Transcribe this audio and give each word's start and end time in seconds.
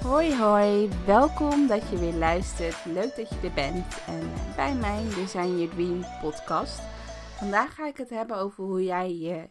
Hoi 0.00 0.36
hoi, 0.36 0.88
welkom 1.06 1.66
dat 1.66 1.88
je 1.88 1.98
weer 1.98 2.14
luistert. 2.14 2.84
Leuk 2.84 3.16
dat 3.16 3.28
je 3.28 3.40
er 3.42 3.52
bent. 3.52 4.04
En 4.06 4.32
bij 4.56 4.74
mij, 4.74 5.02
Design 5.02 5.58
Your 5.58 5.68
Dream 5.68 6.04
podcast. 6.20 6.80
Vandaag 7.38 7.74
ga 7.74 7.86
ik 7.86 7.96
het 7.96 8.10
hebben 8.10 8.36
over 8.36 8.64
hoe 8.64 8.84
jij 8.84 9.16
je 9.16 9.48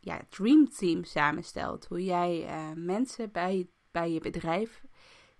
ja, 0.00 0.20
Dream 0.28 0.68
Team 0.68 1.04
samenstelt. 1.04 1.86
Hoe 1.86 2.04
jij 2.04 2.44
uh, 2.44 2.84
mensen 2.84 3.32
bij, 3.32 3.68
bij 3.90 4.12
je 4.12 4.20
bedrijf 4.20 4.84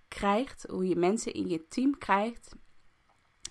krijgt. 0.07 0.65
Hoe 0.69 0.87
je 0.87 0.95
mensen 0.95 1.33
in 1.33 1.47
je 1.47 1.67
team 1.67 1.97
krijgt. 1.97 2.55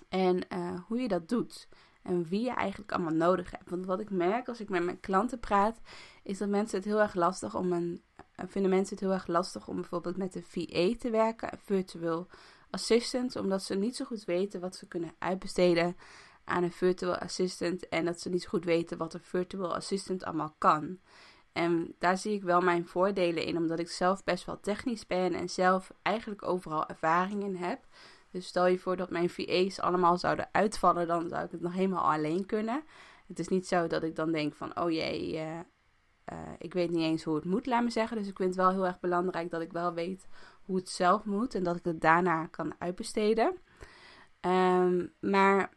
En 0.09 0.45
uh, 0.53 0.79
hoe 0.87 0.99
je 0.99 1.07
dat 1.07 1.29
doet. 1.29 1.67
En 2.03 2.25
wie 2.25 2.41
je 2.41 2.53
eigenlijk 2.53 2.91
allemaal 2.91 3.13
nodig 3.13 3.51
hebt. 3.51 3.69
Want 3.69 3.85
wat 3.85 3.99
ik 3.99 4.09
merk 4.09 4.47
als 4.47 4.59
ik 4.59 4.69
met 4.69 4.83
mijn 4.83 4.99
klanten 4.99 5.39
praat, 5.39 5.79
is 6.23 6.37
dat 6.37 6.49
mensen 6.49 6.77
het 6.77 6.87
heel 6.87 7.01
erg 7.01 7.13
lastig 7.13 7.55
om 7.55 7.71
een 7.71 8.01
vinden 8.49 8.71
mensen 8.71 8.95
het 8.95 9.03
heel 9.03 9.13
erg 9.13 9.27
lastig 9.27 9.67
om 9.67 9.75
bijvoorbeeld 9.75 10.17
met 10.17 10.35
een 10.35 10.43
VA 10.43 10.97
te 10.99 11.09
werken, 11.09 11.59
virtual 11.63 12.27
assistant, 12.69 13.35
omdat 13.35 13.63
ze 13.63 13.75
niet 13.75 13.95
zo 13.95 14.05
goed 14.05 14.23
weten 14.23 14.59
wat 14.59 14.75
ze 14.75 14.87
kunnen 14.87 15.13
uitbesteden 15.19 15.97
aan 16.43 16.63
een 16.63 16.71
virtual 16.71 17.15
assistant 17.15 17.89
en 17.89 18.05
dat 18.05 18.19
ze 18.19 18.29
niet 18.29 18.41
zo 18.41 18.49
goed 18.49 18.65
weten 18.65 18.97
wat 18.97 19.13
een 19.13 19.23
virtual 19.23 19.75
assistant 19.75 20.23
allemaal 20.23 20.55
kan. 20.57 20.99
En 21.53 21.95
daar 21.99 22.17
zie 22.17 22.33
ik 22.33 22.43
wel 22.43 22.61
mijn 22.61 22.87
voordelen 22.87 23.45
in, 23.45 23.57
omdat 23.57 23.79
ik 23.79 23.89
zelf 23.89 24.23
best 24.23 24.45
wel 24.45 24.59
technisch 24.59 25.07
ben 25.07 25.33
en 25.33 25.49
zelf 25.49 25.91
eigenlijk 26.01 26.43
overal 26.43 26.87
ervaring 26.87 27.43
in 27.43 27.55
heb. 27.55 27.79
Dus 28.31 28.45
stel 28.47 28.67
je 28.67 28.79
voor 28.79 28.95
dat 28.97 29.09
mijn 29.09 29.29
VA's 29.29 29.79
allemaal 29.79 30.17
zouden 30.17 30.49
uitvallen, 30.51 31.07
dan 31.07 31.29
zou 31.29 31.45
ik 31.45 31.51
het 31.51 31.61
nog 31.61 31.73
helemaal 31.73 32.11
alleen 32.11 32.45
kunnen. 32.45 32.83
Het 33.27 33.39
is 33.39 33.47
niet 33.47 33.67
zo 33.67 33.87
dat 33.87 34.03
ik 34.03 34.15
dan 34.15 34.31
denk 34.31 34.53
van, 34.53 34.79
oh 34.79 34.91
jee, 34.91 35.41
uh, 36.33 36.37
ik 36.57 36.73
weet 36.73 36.89
niet 36.89 37.01
eens 37.01 37.23
hoe 37.23 37.35
het 37.35 37.45
moet, 37.45 37.65
laat 37.65 37.83
me 37.83 37.89
zeggen. 37.89 38.17
Dus 38.17 38.27
ik 38.27 38.37
vind 38.37 38.49
het 38.49 38.57
wel 38.57 38.71
heel 38.71 38.85
erg 38.85 38.99
belangrijk 38.99 39.51
dat 39.51 39.61
ik 39.61 39.71
wel 39.71 39.93
weet 39.93 40.27
hoe 40.61 40.75
het 40.75 40.89
zelf 40.89 41.25
moet 41.25 41.55
en 41.55 41.63
dat 41.63 41.75
ik 41.75 41.83
het 41.83 42.01
daarna 42.01 42.45
kan 42.45 42.73
uitbesteden. 42.77 43.57
Um, 44.41 45.13
maar 45.19 45.73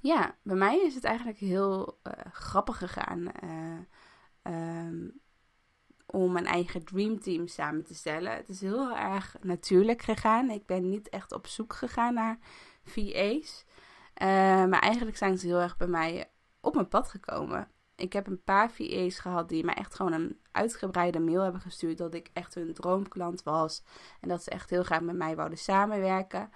ja, 0.00 0.36
bij 0.42 0.56
mij 0.56 0.78
is 0.78 0.94
het 0.94 1.04
eigenlijk 1.04 1.38
heel 1.38 1.98
uh, 2.02 2.12
grappig 2.32 2.78
gegaan 2.78 3.28
uh, 3.44 4.86
um, 4.86 5.20
om 6.06 6.32
mijn 6.32 6.46
eigen 6.46 6.84
dreamteam 6.84 7.46
samen 7.46 7.84
te 7.84 7.94
stellen. 7.94 8.32
Het 8.32 8.48
is 8.48 8.60
heel 8.60 8.96
erg 8.96 9.36
natuurlijk 9.40 10.02
gegaan. 10.02 10.50
Ik 10.50 10.66
ben 10.66 10.88
niet 10.88 11.08
echt 11.08 11.32
op 11.32 11.46
zoek 11.46 11.72
gegaan 11.72 12.14
naar 12.14 12.38
VA's. 12.84 13.64
maar 14.68 14.80
eigenlijk 14.80 15.16
zijn 15.16 15.38
ze 15.38 15.46
heel 15.46 15.60
erg 15.60 15.76
bij 15.76 15.86
mij 15.86 16.30
op 16.60 16.74
mijn 16.74 16.88
pad 16.88 17.08
gekomen 17.08 17.68
ik 17.96 18.12
heb 18.12 18.26
een 18.26 18.42
paar 18.42 18.70
VA's 18.70 19.18
gehad 19.18 19.48
die 19.48 19.64
mij 19.64 19.74
echt 19.74 19.94
gewoon 19.94 20.12
een 20.12 20.40
uitgebreide 20.52 21.20
mail 21.20 21.42
hebben 21.42 21.60
gestuurd. 21.60 21.98
Dat 21.98 22.14
ik 22.14 22.30
echt 22.32 22.54
hun 22.54 22.74
droomklant 22.74 23.42
was. 23.42 23.82
En 24.20 24.28
dat 24.28 24.42
ze 24.42 24.50
echt 24.50 24.70
heel 24.70 24.82
graag 24.82 25.00
met 25.00 25.16
mij 25.16 25.36
wouden 25.36 25.58
samenwerken. 25.58 26.50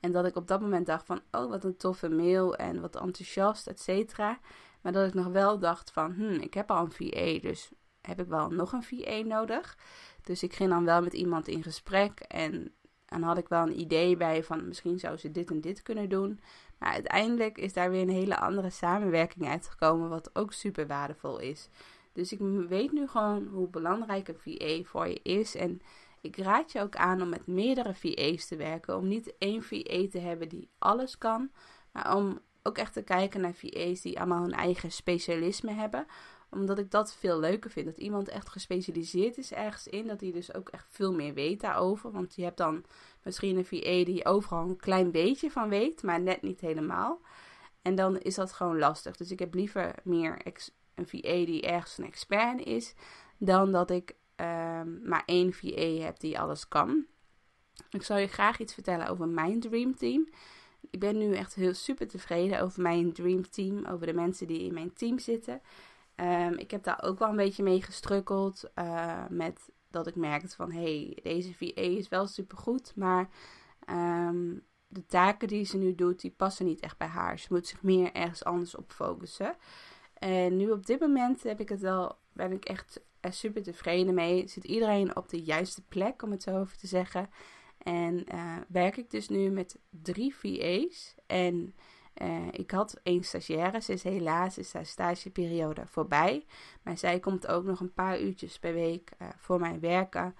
En 0.00 0.12
dat 0.12 0.26
ik 0.26 0.36
op 0.36 0.48
dat 0.48 0.60
moment 0.60 0.86
dacht 0.86 1.06
van, 1.06 1.20
oh 1.30 1.48
wat 1.48 1.64
een 1.64 1.76
toffe 1.76 2.08
mail 2.08 2.56
en 2.56 2.80
wat 2.80 2.96
enthousiast, 2.96 3.66
et 3.66 3.80
cetera. 3.80 4.38
Maar 4.80 4.92
dat 4.92 5.06
ik 5.06 5.14
nog 5.14 5.26
wel 5.26 5.58
dacht 5.58 5.90
van, 5.90 6.12
hm, 6.12 6.32
ik 6.32 6.54
heb 6.54 6.70
al 6.70 6.84
een 6.84 6.92
VA, 6.92 7.38
dus 7.48 7.70
heb 8.00 8.20
ik 8.20 8.26
wel 8.26 8.50
nog 8.50 8.72
een 8.72 8.82
VA 8.82 9.20
nodig. 9.20 9.78
Dus 10.22 10.42
ik 10.42 10.54
ging 10.54 10.70
dan 10.70 10.84
wel 10.84 11.02
met 11.02 11.12
iemand 11.12 11.48
in 11.48 11.62
gesprek 11.62 12.20
en 12.20 12.74
dan 13.06 13.22
had 13.22 13.38
ik 13.38 13.48
wel 13.48 13.62
een 13.62 13.80
idee 13.80 14.16
bij 14.16 14.44
van 14.44 14.68
misschien 14.68 14.98
zou 14.98 15.16
ze 15.16 15.30
dit 15.30 15.50
en 15.50 15.60
dit 15.60 15.82
kunnen 15.82 16.08
doen. 16.08 16.40
Maar 16.82 16.92
uiteindelijk 16.92 17.58
is 17.58 17.72
daar 17.72 17.90
weer 17.90 18.00
een 18.02 18.08
hele 18.08 18.38
andere 18.38 18.70
samenwerking 18.70 19.48
uitgekomen, 19.48 20.08
wat 20.08 20.30
ook 20.32 20.52
super 20.52 20.86
waardevol 20.86 21.38
is. 21.38 21.68
Dus 22.12 22.32
ik 22.32 22.38
weet 22.68 22.92
nu 22.92 23.08
gewoon 23.08 23.46
hoe 23.46 23.68
belangrijk 23.68 24.28
een 24.28 24.38
VA 24.38 24.88
voor 24.88 25.08
je 25.08 25.20
is. 25.22 25.54
En 25.54 25.80
ik 26.20 26.36
raad 26.36 26.72
je 26.72 26.80
ook 26.80 26.96
aan 26.96 27.22
om 27.22 27.28
met 27.28 27.46
meerdere 27.46 27.94
VA's 27.94 28.46
te 28.46 28.56
werken. 28.56 28.96
Om 28.96 29.08
niet 29.08 29.34
één 29.38 29.62
VA 29.62 30.08
te 30.10 30.18
hebben 30.18 30.48
die 30.48 30.68
alles 30.78 31.18
kan, 31.18 31.50
maar 31.92 32.16
om 32.16 32.40
ook 32.62 32.78
echt 32.78 32.92
te 32.92 33.02
kijken 33.02 33.40
naar 33.40 33.54
VA's 33.54 34.00
die 34.00 34.18
allemaal 34.18 34.42
hun 34.42 34.52
eigen 34.52 34.92
specialisme 34.92 35.72
hebben 35.72 36.06
omdat 36.52 36.78
ik 36.78 36.90
dat 36.90 37.14
veel 37.14 37.40
leuker 37.40 37.70
vind. 37.70 37.86
Dat 37.86 37.98
iemand 37.98 38.28
echt 38.28 38.48
gespecialiseerd 38.48 39.38
is 39.38 39.52
ergens 39.52 39.86
in. 39.86 40.06
Dat 40.06 40.20
hij 40.20 40.32
dus 40.32 40.54
ook 40.54 40.68
echt 40.68 40.88
veel 40.90 41.12
meer 41.12 41.34
weet 41.34 41.60
daarover. 41.60 42.10
Want 42.10 42.34
je 42.34 42.42
hebt 42.42 42.56
dan 42.56 42.84
misschien 43.22 43.56
een 43.56 43.64
VA 43.64 44.04
die 44.04 44.24
overal 44.24 44.68
een 44.68 44.76
klein 44.76 45.10
beetje 45.10 45.50
van 45.50 45.68
weet. 45.68 46.02
Maar 46.02 46.20
net 46.20 46.42
niet 46.42 46.60
helemaal. 46.60 47.20
En 47.82 47.94
dan 47.94 48.18
is 48.18 48.34
dat 48.34 48.52
gewoon 48.52 48.78
lastig. 48.78 49.16
Dus 49.16 49.30
ik 49.30 49.38
heb 49.38 49.54
liever 49.54 49.94
meer 50.04 50.38
een 50.94 51.06
VA 51.06 51.44
die 51.44 51.62
ergens 51.62 51.98
een 51.98 52.04
expert 52.04 52.64
is. 52.64 52.94
Dan 53.38 53.72
dat 53.72 53.90
ik 53.90 54.14
um, 54.36 55.00
maar 55.04 55.22
één 55.26 55.52
VA 55.52 56.04
heb 56.04 56.18
die 56.18 56.38
alles 56.38 56.68
kan. 56.68 57.04
Ik 57.90 58.02
zal 58.02 58.16
je 58.16 58.26
graag 58.26 58.58
iets 58.58 58.74
vertellen 58.74 59.08
over 59.08 59.28
mijn 59.28 59.60
Dream 59.60 59.96
Team. 59.96 60.28
Ik 60.90 61.00
ben 61.00 61.18
nu 61.18 61.34
echt 61.34 61.54
heel 61.54 61.74
super 61.74 62.08
tevreden 62.08 62.60
over 62.60 62.82
mijn 62.82 63.12
Dream 63.12 63.50
Team. 63.50 63.86
Over 63.86 64.06
de 64.06 64.12
mensen 64.12 64.46
die 64.46 64.64
in 64.64 64.74
mijn 64.74 64.92
team 64.92 65.18
zitten. 65.18 65.60
Um, 66.16 66.58
ik 66.58 66.70
heb 66.70 66.84
daar 66.84 67.02
ook 67.02 67.18
wel 67.18 67.28
een 67.28 67.36
beetje 67.36 67.62
mee 67.62 67.82
gestrukkeld. 67.82 68.70
Uh, 68.74 69.24
met 69.28 69.70
dat 69.90 70.06
ik 70.06 70.14
merkte 70.14 70.56
van 70.56 70.72
hey, 70.72 71.18
deze 71.22 71.54
VA 71.54 71.80
is 71.80 72.08
wel 72.08 72.26
supergoed. 72.26 72.92
Maar 72.96 73.28
um, 73.90 74.64
de 74.88 75.06
taken 75.06 75.48
die 75.48 75.64
ze 75.64 75.76
nu 75.76 75.94
doet, 75.94 76.20
die 76.20 76.30
passen 76.30 76.66
niet 76.66 76.80
echt 76.80 76.98
bij 76.98 77.08
haar. 77.08 77.38
Ze 77.38 77.46
moet 77.50 77.66
zich 77.66 77.82
meer 77.82 78.12
ergens 78.12 78.44
anders 78.44 78.76
op 78.76 78.92
focussen. 78.92 79.56
En 80.14 80.56
nu 80.56 80.70
op 80.70 80.86
dit 80.86 81.00
moment 81.00 81.42
heb 81.42 81.60
ik 81.60 81.68
het 81.68 81.80
wel, 81.80 82.18
ben 82.32 82.52
ik 82.52 82.64
echt 82.64 83.00
super 83.22 83.62
tevreden 83.62 84.14
mee. 84.14 84.48
Zit 84.48 84.64
iedereen 84.64 85.16
op 85.16 85.28
de 85.28 85.42
juiste 85.42 85.82
plek, 85.82 86.22
om 86.22 86.30
het 86.30 86.42
zo 86.42 86.58
over 86.58 86.76
te 86.76 86.86
zeggen. 86.86 87.30
En 87.78 88.24
uh, 88.34 88.56
werk 88.68 88.96
ik 88.96 89.10
dus 89.10 89.28
nu 89.28 89.50
met 89.50 89.78
drie 89.90 90.34
VA's. 90.34 91.14
En 91.26 91.74
uh, 92.14 92.46
ik 92.50 92.70
had 92.70 93.00
één 93.02 93.24
stagiaire. 93.24 93.80
Is 93.86 94.02
helaas 94.02 94.58
is 94.58 94.72
haar 94.72 94.86
stageperiode 94.86 95.86
voorbij. 95.86 96.46
Maar 96.82 96.98
zij 96.98 97.20
komt 97.20 97.46
ook 97.46 97.64
nog 97.64 97.80
een 97.80 97.92
paar 97.92 98.20
uurtjes 98.20 98.58
per 98.58 98.74
week 98.74 99.10
uh, 99.22 99.28
voor 99.36 99.60
mij 99.60 99.80
werken. 99.80 100.34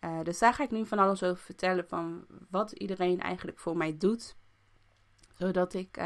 Uh, 0.00 0.20
dus 0.22 0.38
daar 0.38 0.54
ga 0.54 0.62
ik 0.62 0.70
nu 0.70 0.86
van 0.86 0.98
alles 0.98 1.22
over 1.22 1.44
vertellen. 1.44 1.88
Van 1.88 2.26
wat 2.50 2.72
iedereen 2.72 3.20
eigenlijk 3.20 3.58
voor 3.58 3.76
mij 3.76 3.96
doet. 3.96 4.36
Zodat 5.36 5.74
ik 5.74 5.96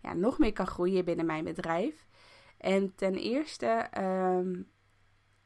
ja, 0.00 0.14
nog 0.14 0.38
meer 0.38 0.52
kan 0.52 0.66
groeien 0.66 1.04
binnen 1.04 1.26
mijn 1.26 1.44
bedrijf. 1.44 2.06
En 2.58 2.94
ten 2.94 3.14
eerste, 3.14 3.88
um, 3.98 4.70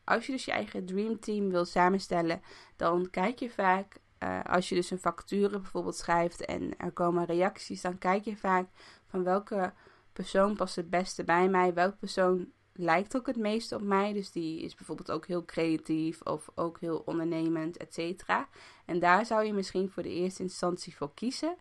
als 0.04 0.26
je 0.26 0.32
dus 0.32 0.44
je 0.44 0.52
eigen 0.52 0.86
dreamteam 0.86 1.50
wil 1.50 1.64
samenstellen, 1.64 2.42
dan 2.76 3.10
kijk 3.10 3.38
je 3.38 3.50
vaak 3.50 4.00
als 4.44 4.68
je 4.68 4.74
dus 4.74 4.90
een 4.90 4.98
vacature 4.98 5.58
bijvoorbeeld 5.60 5.96
schrijft 5.96 6.44
en 6.44 6.76
er 6.78 6.92
komen 6.92 7.24
reacties, 7.24 7.80
dan 7.80 7.98
kijk 7.98 8.24
je 8.24 8.36
vaak 8.36 8.68
van 9.06 9.24
welke 9.24 9.72
persoon 10.12 10.56
past 10.56 10.76
het 10.76 10.90
beste 10.90 11.24
bij 11.24 11.48
mij, 11.48 11.74
welke 11.74 11.96
persoon 11.96 12.52
lijkt 12.72 13.16
ook 13.16 13.26
het 13.26 13.36
meeste 13.36 13.74
op 13.74 13.82
mij. 13.82 14.12
Dus 14.12 14.32
die 14.32 14.60
is 14.60 14.74
bijvoorbeeld 14.74 15.10
ook 15.10 15.26
heel 15.26 15.44
creatief 15.44 16.22
of 16.22 16.50
ook 16.54 16.80
heel 16.80 17.02
ondernemend, 17.04 17.76
et 17.76 17.94
cetera. 17.94 18.48
En 18.84 18.98
daar 18.98 19.26
zou 19.26 19.44
je 19.44 19.52
misschien 19.52 19.90
voor 19.90 20.02
de 20.02 20.14
eerste 20.14 20.42
instantie 20.42 20.96
voor 20.96 21.14
kiezen. 21.14 21.56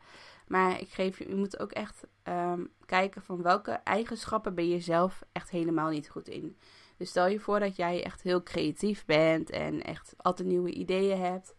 Maar 0.47 0.79
ik 0.79 0.89
geef 0.89 1.17
je, 1.17 1.29
je 1.29 1.35
moet 1.35 1.59
ook 1.59 1.71
echt 1.71 2.07
um, 2.23 2.71
kijken 2.85 3.21
van 3.21 3.41
welke 3.41 3.71
eigenschappen 3.71 4.55
ben 4.55 4.67
je 4.67 4.79
zelf 4.79 5.23
echt 5.31 5.49
helemaal 5.49 5.89
niet 5.89 6.09
goed 6.09 6.27
in. 6.27 6.57
Dus 6.97 7.09
stel 7.09 7.27
je 7.27 7.39
voor 7.39 7.59
dat 7.59 7.75
jij 7.75 8.03
echt 8.03 8.21
heel 8.21 8.43
creatief 8.43 9.05
bent 9.05 9.49
en 9.49 9.81
echt 9.81 10.13
altijd 10.17 10.47
nieuwe 10.47 10.71
ideeën 10.71 11.19
hebt 11.19 11.55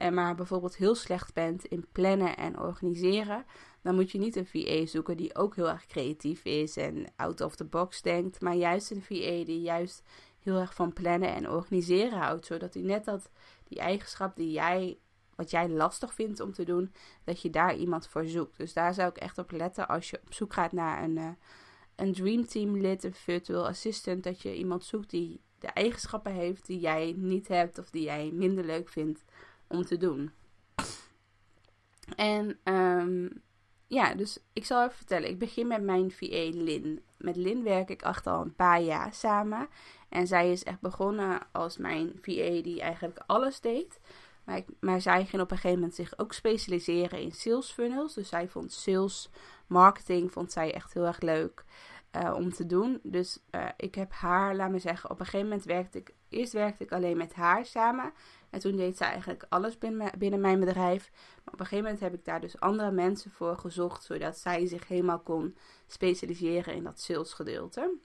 en 0.00 0.14
maar 0.14 0.34
bijvoorbeeld 0.34 0.76
heel 0.76 0.94
slecht 0.94 1.34
bent 1.34 1.64
in 1.64 1.86
plannen 1.92 2.36
en 2.36 2.58
organiseren, 2.58 3.44
dan 3.82 3.94
moet 3.94 4.10
je 4.10 4.18
niet 4.18 4.36
een 4.36 4.46
VA 4.46 4.86
zoeken 4.86 5.16
die 5.16 5.34
ook 5.34 5.56
heel 5.56 5.68
erg 5.68 5.86
creatief 5.86 6.44
is 6.44 6.76
en 6.76 7.06
out 7.16 7.40
of 7.40 7.56
the 7.56 7.64
box 7.64 8.02
denkt, 8.02 8.40
maar 8.40 8.54
juist 8.54 8.90
een 8.90 9.02
VA 9.02 9.44
die 9.44 9.60
juist 9.60 10.02
heel 10.38 10.58
erg 10.58 10.74
van 10.74 10.92
plannen 10.92 11.34
en 11.34 11.50
organiseren 11.50 12.18
houdt, 12.18 12.46
zodat 12.46 12.74
hij 12.74 12.82
net 12.82 13.04
dat 13.04 13.30
die 13.68 13.78
eigenschap 13.78 14.36
die 14.36 14.50
jij 14.50 14.98
wat 15.34 15.50
jij 15.50 15.68
lastig 15.68 16.14
vindt 16.14 16.40
om 16.40 16.52
te 16.52 16.64
doen, 16.64 16.92
dat 17.24 17.42
je 17.42 17.50
daar 17.50 17.76
iemand 17.76 18.08
voor 18.08 18.26
zoekt. 18.26 18.56
Dus 18.56 18.72
daar 18.72 18.94
zou 18.94 19.08
ik 19.08 19.16
echt 19.16 19.38
op 19.38 19.50
letten 19.50 19.88
als 19.88 20.10
je 20.10 20.20
op 20.26 20.32
zoek 20.32 20.52
gaat 20.52 20.72
naar 20.72 21.02
een, 21.02 21.16
uh, 21.16 21.28
een 21.96 22.12
Dream 22.12 22.46
Team 22.46 22.76
lid, 22.76 23.04
een 23.04 23.14
virtual 23.14 23.66
assistant, 23.66 24.22
dat 24.22 24.42
je 24.42 24.56
iemand 24.56 24.84
zoekt 24.84 25.10
die 25.10 25.40
de 25.58 25.66
eigenschappen 25.66 26.32
heeft 26.32 26.66
die 26.66 26.78
jij 26.78 27.14
niet 27.16 27.48
hebt 27.48 27.78
of 27.78 27.90
die 27.90 28.02
jij 28.02 28.30
minder 28.32 28.64
leuk 28.64 28.88
vindt 28.88 29.24
om 29.70 29.84
te 29.84 29.96
doen. 29.96 30.32
En 32.16 32.58
um, 32.64 33.42
ja, 33.86 34.14
dus 34.14 34.38
ik 34.52 34.64
zal 34.64 34.82
even 34.84 34.96
vertellen. 34.96 35.28
Ik 35.28 35.38
begin 35.38 35.66
met 35.66 35.82
mijn 35.82 36.10
VA 36.10 36.50
Lin. 36.52 37.02
Met 37.18 37.36
Lin 37.36 37.62
werk 37.62 37.88
ik 37.88 38.02
achter 38.02 38.32
al 38.32 38.40
een 38.40 38.54
paar 38.54 38.80
jaar 38.80 39.14
samen. 39.14 39.68
En 40.08 40.26
zij 40.26 40.52
is 40.52 40.64
echt 40.64 40.80
begonnen 40.80 41.40
als 41.52 41.76
mijn 41.76 42.12
VA 42.20 42.62
die 42.62 42.80
eigenlijk 42.80 43.22
alles 43.26 43.60
deed. 43.60 44.00
Maar, 44.44 44.62
maar 44.80 45.00
zij 45.00 45.26
ging 45.26 45.42
op 45.42 45.50
een 45.50 45.56
gegeven 45.56 45.78
moment 45.78 45.94
zich 45.94 46.18
ook 46.18 46.32
specialiseren 46.32 47.20
in 47.20 47.32
sales 47.32 47.70
funnels. 47.70 48.14
Dus 48.14 48.28
zij 48.28 48.48
vond 48.48 48.72
sales 48.72 49.30
marketing 49.66 50.32
vond 50.32 50.52
zij 50.52 50.74
echt 50.74 50.92
heel 50.92 51.06
erg 51.06 51.20
leuk 51.20 51.64
uh, 52.16 52.34
om 52.34 52.52
te 52.52 52.66
doen. 52.66 53.00
Dus 53.02 53.38
uh, 53.50 53.68
ik 53.76 53.94
heb 53.94 54.12
haar, 54.12 54.56
laat 54.56 54.70
me 54.70 54.78
zeggen, 54.78 55.10
op 55.10 55.18
een 55.18 55.24
gegeven 55.24 55.48
moment 55.48 55.64
werkte 55.64 55.98
ik. 55.98 56.14
Eerst 56.28 56.52
werkte 56.52 56.84
ik 56.84 56.92
alleen 56.92 57.16
met 57.16 57.34
haar 57.34 57.66
samen. 57.66 58.12
En 58.50 58.60
toen 58.60 58.76
deed 58.76 58.96
ze 58.96 59.04
eigenlijk 59.04 59.46
alles 59.48 59.78
binnen, 59.78 60.18
binnen 60.18 60.40
mijn 60.40 60.60
bedrijf. 60.60 61.10
Maar 61.44 61.54
op 61.54 61.60
een 61.60 61.66
gegeven 61.66 61.84
moment 61.84 62.00
heb 62.00 62.14
ik 62.14 62.24
daar 62.24 62.40
dus 62.40 62.60
andere 62.60 62.90
mensen 62.90 63.30
voor 63.30 63.56
gezocht, 63.56 64.04
zodat 64.04 64.38
zij 64.38 64.66
zich 64.66 64.88
helemaal 64.88 65.20
kon 65.20 65.56
specialiseren 65.86 66.74
in 66.74 66.84
dat 66.84 67.00
salesgedeelte. 67.00 67.98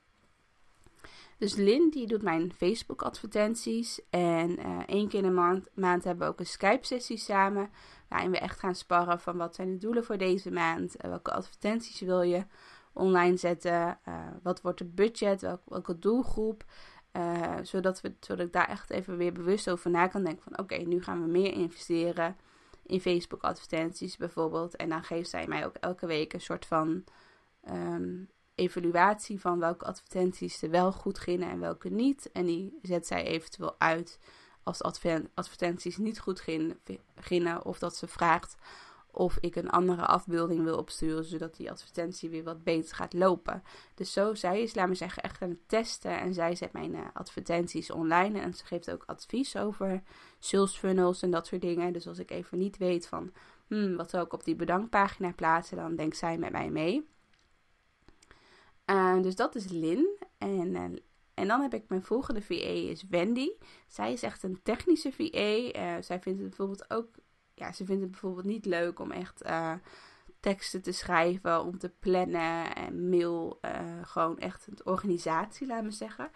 Dus 1.37 1.55
Lin 1.55 1.89
die 1.89 2.07
doet 2.07 2.21
mijn 2.21 2.53
Facebook 2.53 3.01
advertenties. 3.01 4.01
En 4.09 4.59
uh, 4.59 4.79
één 4.85 5.07
keer 5.07 5.19
in 5.19 5.25
de 5.25 5.31
maand, 5.31 5.69
maand 5.73 6.03
hebben 6.03 6.25
we 6.25 6.33
ook 6.33 6.39
een 6.39 6.45
Skype 6.45 6.85
sessie 6.85 7.17
samen. 7.17 7.69
Waarin 8.09 8.31
we 8.31 8.37
echt 8.37 8.59
gaan 8.59 8.75
sparren 8.75 9.19
van 9.19 9.37
wat 9.37 9.55
zijn 9.55 9.71
de 9.71 9.77
doelen 9.77 10.03
voor 10.03 10.17
deze 10.17 10.51
maand. 10.51 10.95
Uh, 10.95 11.09
welke 11.09 11.31
advertenties 11.31 11.99
wil 11.99 12.21
je 12.21 12.45
online 12.93 13.37
zetten. 13.37 13.99
Uh, 14.07 14.27
wat 14.43 14.61
wordt 14.61 14.79
het 14.79 14.95
budget. 14.95 15.41
Welke 15.65 15.99
doelgroep. 15.99 16.65
Zodat, 17.61 18.01
we, 18.01 18.13
zodat 18.19 18.45
ik 18.45 18.53
daar 18.53 18.69
echt 18.69 18.89
even 18.89 19.17
weer 19.17 19.33
bewust 19.33 19.69
over 19.69 19.91
na 19.91 20.07
kan 20.07 20.23
denken. 20.23 20.43
Van 20.43 20.59
oké, 20.59 20.75
nu 20.75 21.03
gaan 21.03 21.21
we 21.21 21.27
meer 21.27 21.53
investeren 21.53 22.37
in 22.85 23.01
Facebook 23.01 23.41
advertenties 23.41 24.17
bijvoorbeeld. 24.17 24.75
En 24.75 24.89
dan 24.89 25.03
geeft 25.03 25.29
zij 25.29 25.47
mij 25.47 25.65
ook 25.65 25.75
elke 25.75 26.05
week 26.05 26.33
een 26.33 26.41
soort 26.41 26.65
van... 26.65 27.03
Um, 27.69 28.29
evaluatie 28.55 29.39
van 29.39 29.59
welke 29.59 29.85
advertenties 29.85 30.61
er 30.61 30.69
wel 30.69 30.91
goed 30.91 31.19
gingen 31.19 31.49
en 31.49 31.59
welke 31.59 31.89
niet. 31.89 32.31
En 32.31 32.45
die 32.45 32.79
zet 32.81 33.07
zij 33.07 33.23
eventueel 33.23 33.75
uit 33.77 34.19
als 34.63 34.81
advertenties 35.33 35.97
niet 35.97 36.19
goed 36.19 36.43
gingen. 37.15 37.65
Of 37.65 37.79
dat 37.79 37.95
ze 37.95 38.07
vraagt 38.07 38.55
of 39.15 39.37
ik 39.39 39.55
een 39.55 39.69
andere 39.69 40.05
afbeelding 40.05 40.63
wil 40.63 40.77
opsturen, 40.77 41.23
zodat 41.23 41.55
die 41.55 41.71
advertentie 41.71 42.29
weer 42.29 42.43
wat 42.43 42.63
beter 42.63 42.95
gaat 42.95 43.13
lopen. 43.13 43.63
Dus 43.95 44.13
zo, 44.13 44.33
zij 44.33 44.61
is, 44.61 44.75
laat 44.75 44.87
me 44.87 44.95
zeggen, 44.95 45.23
echt 45.23 45.41
aan 45.41 45.49
het 45.49 45.67
testen. 45.67 46.19
En 46.19 46.33
zij 46.33 46.55
zet 46.55 46.73
mijn 46.73 46.93
uh, 46.93 47.01
advertenties 47.13 47.91
online. 47.91 48.39
En 48.39 48.53
ze 48.53 48.65
geeft 48.65 48.91
ook 48.91 49.03
advies 49.05 49.57
over 49.57 50.01
sales 50.39 50.77
funnels 50.77 51.21
en 51.21 51.31
dat 51.31 51.47
soort 51.47 51.61
dingen. 51.61 51.93
Dus 51.93 52.07
als 52.07 52.19
ik 52.19 52.31
even 52.31 52.57
niet 52.57 52.77
weet 52.77 53.07
van, 53.07 53.31
hmm, 53.67 53.95
wat 53.95 54.09
zou 54.09 54.25
ik 54.25 54.33
op 54.33 54.43
die 54.43 54.55
bedankpagina 54.55 55.31
plaatsen, 55.31 55.77
dan 55.77 55.95
denkt 55.95 56.17
zij 56.17 56.37
met 56.37 56.51
mij 56.51 56.69
mee. 56.69 57.07
Uh, 58.85 59.21
dus 59.21 59.35
dat 59.35 59.55
is 59.55 59.67
Lin. 59.67 60.17
En, 60.37 60.75
uh, 60.75 60.81
en 61.33 61.47
dan 61.47 61.61
heb 61.61 61.73
ik 61.73 61.83
mijn 61.87 62.03
volgende 62.03 62.41
VA 62.41 62.55
is 62.55 63.05
Wendy. 63.09 63.49
Zij 63.87 64.13
is 64.13 64.23
echt 64.23 64.43
een 64.43 64.59
technische 64.63 65.11
VA. 65.11 65.71
Eh, 65.71 66.01
zij 66.01 66.19
vindt 66.19 66.39
het 66.39 66.47
bijvoorbeeld 66.47 66.89
ook. 66.91 67.07
Ja, 67.55 67.71
ze 67.71 67.85
vindt 67.85 68.01
het 68.01 68.11
bijvoorbeeld 68.11 68.45
niet 68.45 68.65
leuk 68.65 68.99
om 68.99 69.11
echt 69.11 69.41
teksten 70.39 70.81
te 70.81 70.91
schrijven, 70.91 71.61
om 71.61 71.77
te 71.77 71.91
plannen 71.99 72.75
en 72.75 73.09
mail. 73.09 73.59
gewoon 74.01 74.39
echt 74.39 74.67
een 74.67 74.85
organisatie, 74.85 75.67
laat 75.67 75.83
me 75.83 75.91
zeggen. 75.91 76.29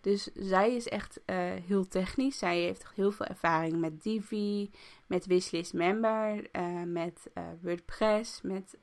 Dus 0.00 0.30
zij 0.34 0.74
is 0.74 0.88
echt 0.88 1.20
heel 1.66 1.88
technisch. 1.88 2.38
Zij 2.38 2.58
heeft 2.58 2.86
heel 2.94 3.12
veel 3.12 3.26
ervaring 3.26 3.78
met 3.78 4.02
Divi, 4.02 4.70
met 5.06 5.26
Wishlist 5.26 5.72
Member, 5.72 6.50
met 6.86 7.30
WordPress, 7.60 8.42
met 8.42 8.78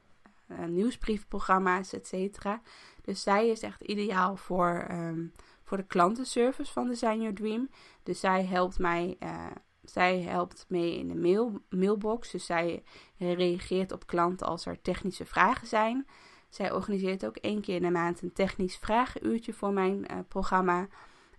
nieuwsbriefprogramma's, 0.67 1.93
et 1.93 2.07
cetera. 2.07 2.61
Dus 3.01 3.21
zij 3.23 3.47
is 3.47 3.61
echt 3.61 3.81
ideaal 3.81 4.35
voor, 4.35 4.87
um, 4.91 5.31
voor 5.63 5.77
de 5.77 5.87
klantenservice 5.87 6.71
van 6.71 6.87
Design 6.87 7.17
Your 7.17 7.33
Dream. 7.33 7.69
Dus 8.03 8.19
zij 8.19 8.45
helpt 8.45 8.79
mij, 8.79 9.17
zij 9.83 10.21
helpt 10.21 10.65
mee 10.67 10.97
in 10.97 11.07
de 11.07 11.15
mail, 11.15 11.61
mailbox. 11.69 12.31
Dus 12.31 12.45
zij 12.45 12.83
reageert 13.17 13.91
op 13.91 14.07
klanten 14.07 14.47
als 14.47 14.65
er 14.65 14.81
technische 14.81 15.25
vragen 15.25 15.67
zijn. 15.67 16.07
Zij 16.49 16.71
organiseert 16.71 17.25
ook 17.25 17.37
één 17.37 17.61
keer 17.61 17.75
in 17.75 17.81
de 17.81 17.89
maand 17.89 18.21
een 18.21 18.33
technisch 18.33 18.77
vragenuurtje 18.77 19.53
voor 19.53 19.73
mijn 19.73 19.97
uh, 20.11 20.17
programma. 20.27 20.87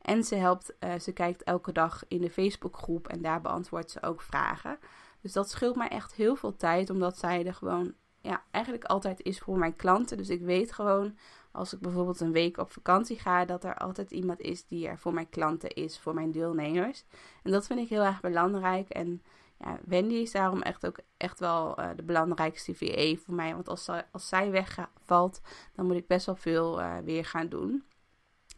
En 0.03 0.25
ze 0.25 0.35
helpt, 0.35 0.75
uh, 0.81 0.99
ze 0.99 1.13
kijkt 1.13 1.43
elke 1.43 1.73
dag 1.73 2.05
in 2.09 2.21
de 2.21 2.31
Facebookgroep 2.31 3.09
en 3.09 3.23
daar 3.23 3.41
beantwoordt 3.41 3.91
ze 3.91 4.03
ook 4.03 4.23
vragen. 4.23 4.79
Dus 5.21 5.33
dat 5.33 5.51
scheelt 5.51 5.77
mij 5.77 5.89
echt 5.89 6.15
heel 6.15 6.37
veel 6.37 6.57
tijd, 6.57 6.91
omdat 6.91 7.19
zij 7.19 7.47
er 7.47 7.55
gewoon 7.55 7.95
ja, 8.25 8.43
eigenlijk 8.51 8.85
altijd 8.85 9.23
is 9.23 9.39
voor 9.39 9.59
mijn 9.59 9.77
klanten. 9.77 10.17
Dus 10.17 10.29
ik 10.29 10.41
weet 10.41 10.73
gewoon 10.73 11.17
als 11.53 11.73
ik 11.73 11.81
bijvoorbeeld 11.81 12.21
een 12.21 12.33
week 12.33 12.59
op 12.59 12.73
vakantie 12.73 13.19
ga, 13.19 13.45
dat 13.45 13.65
er 13.65 13.77
altijd 13.77 14.11
iemand 14.11 14.41
is 14.41 14.67
die 14.67 14.89
er 14.89 14.99
voor 14.99 15.15
mijn 15.15 15.29
klanten 15.29 15.71
is, 15.71 15.99
voor 15.99 16.15
mijn 16.15 16.31
deelnemers. 16.31 17.05
En 17.43 17.51
dat 17.51 17.67
vind 17.67 17.81
ik 17.81 17.89
heel 17.89 18.03
erg 18.03 18.21
belangrijk. 18.21 18.89
En 18.89 19.23
ja, 19.59 19.79
Wendy 19.85 20.15
is 20.15 20.33
daarom 20.33 20.63
echt 20.63 20.87
ook 20.87 20.99
echt 21.17 21.41
wel 21.41 21.81
uh, 21.81 21.91
de 21.97 22.03
belangrijkste 22.03 22.75
VA 22.75 23.15
voor 23.25 23.35
mij. 23.35 23.55
Want 23.55 23.69
als, 23.69 23.89
als 24.13 24.29
zij 24.29 24.51
wegvalt, 24.51 25.41
dan 25.75 25.87
moet 25.87 25.97
ik 25.97 26.07
best 26.07 26.27
wel 26.27 26.37
veel 26.37 26.81
uh, 26.81 26.97
weer 27.05 27.25
gaan 27.25 27.49
doen. 27.49 27.85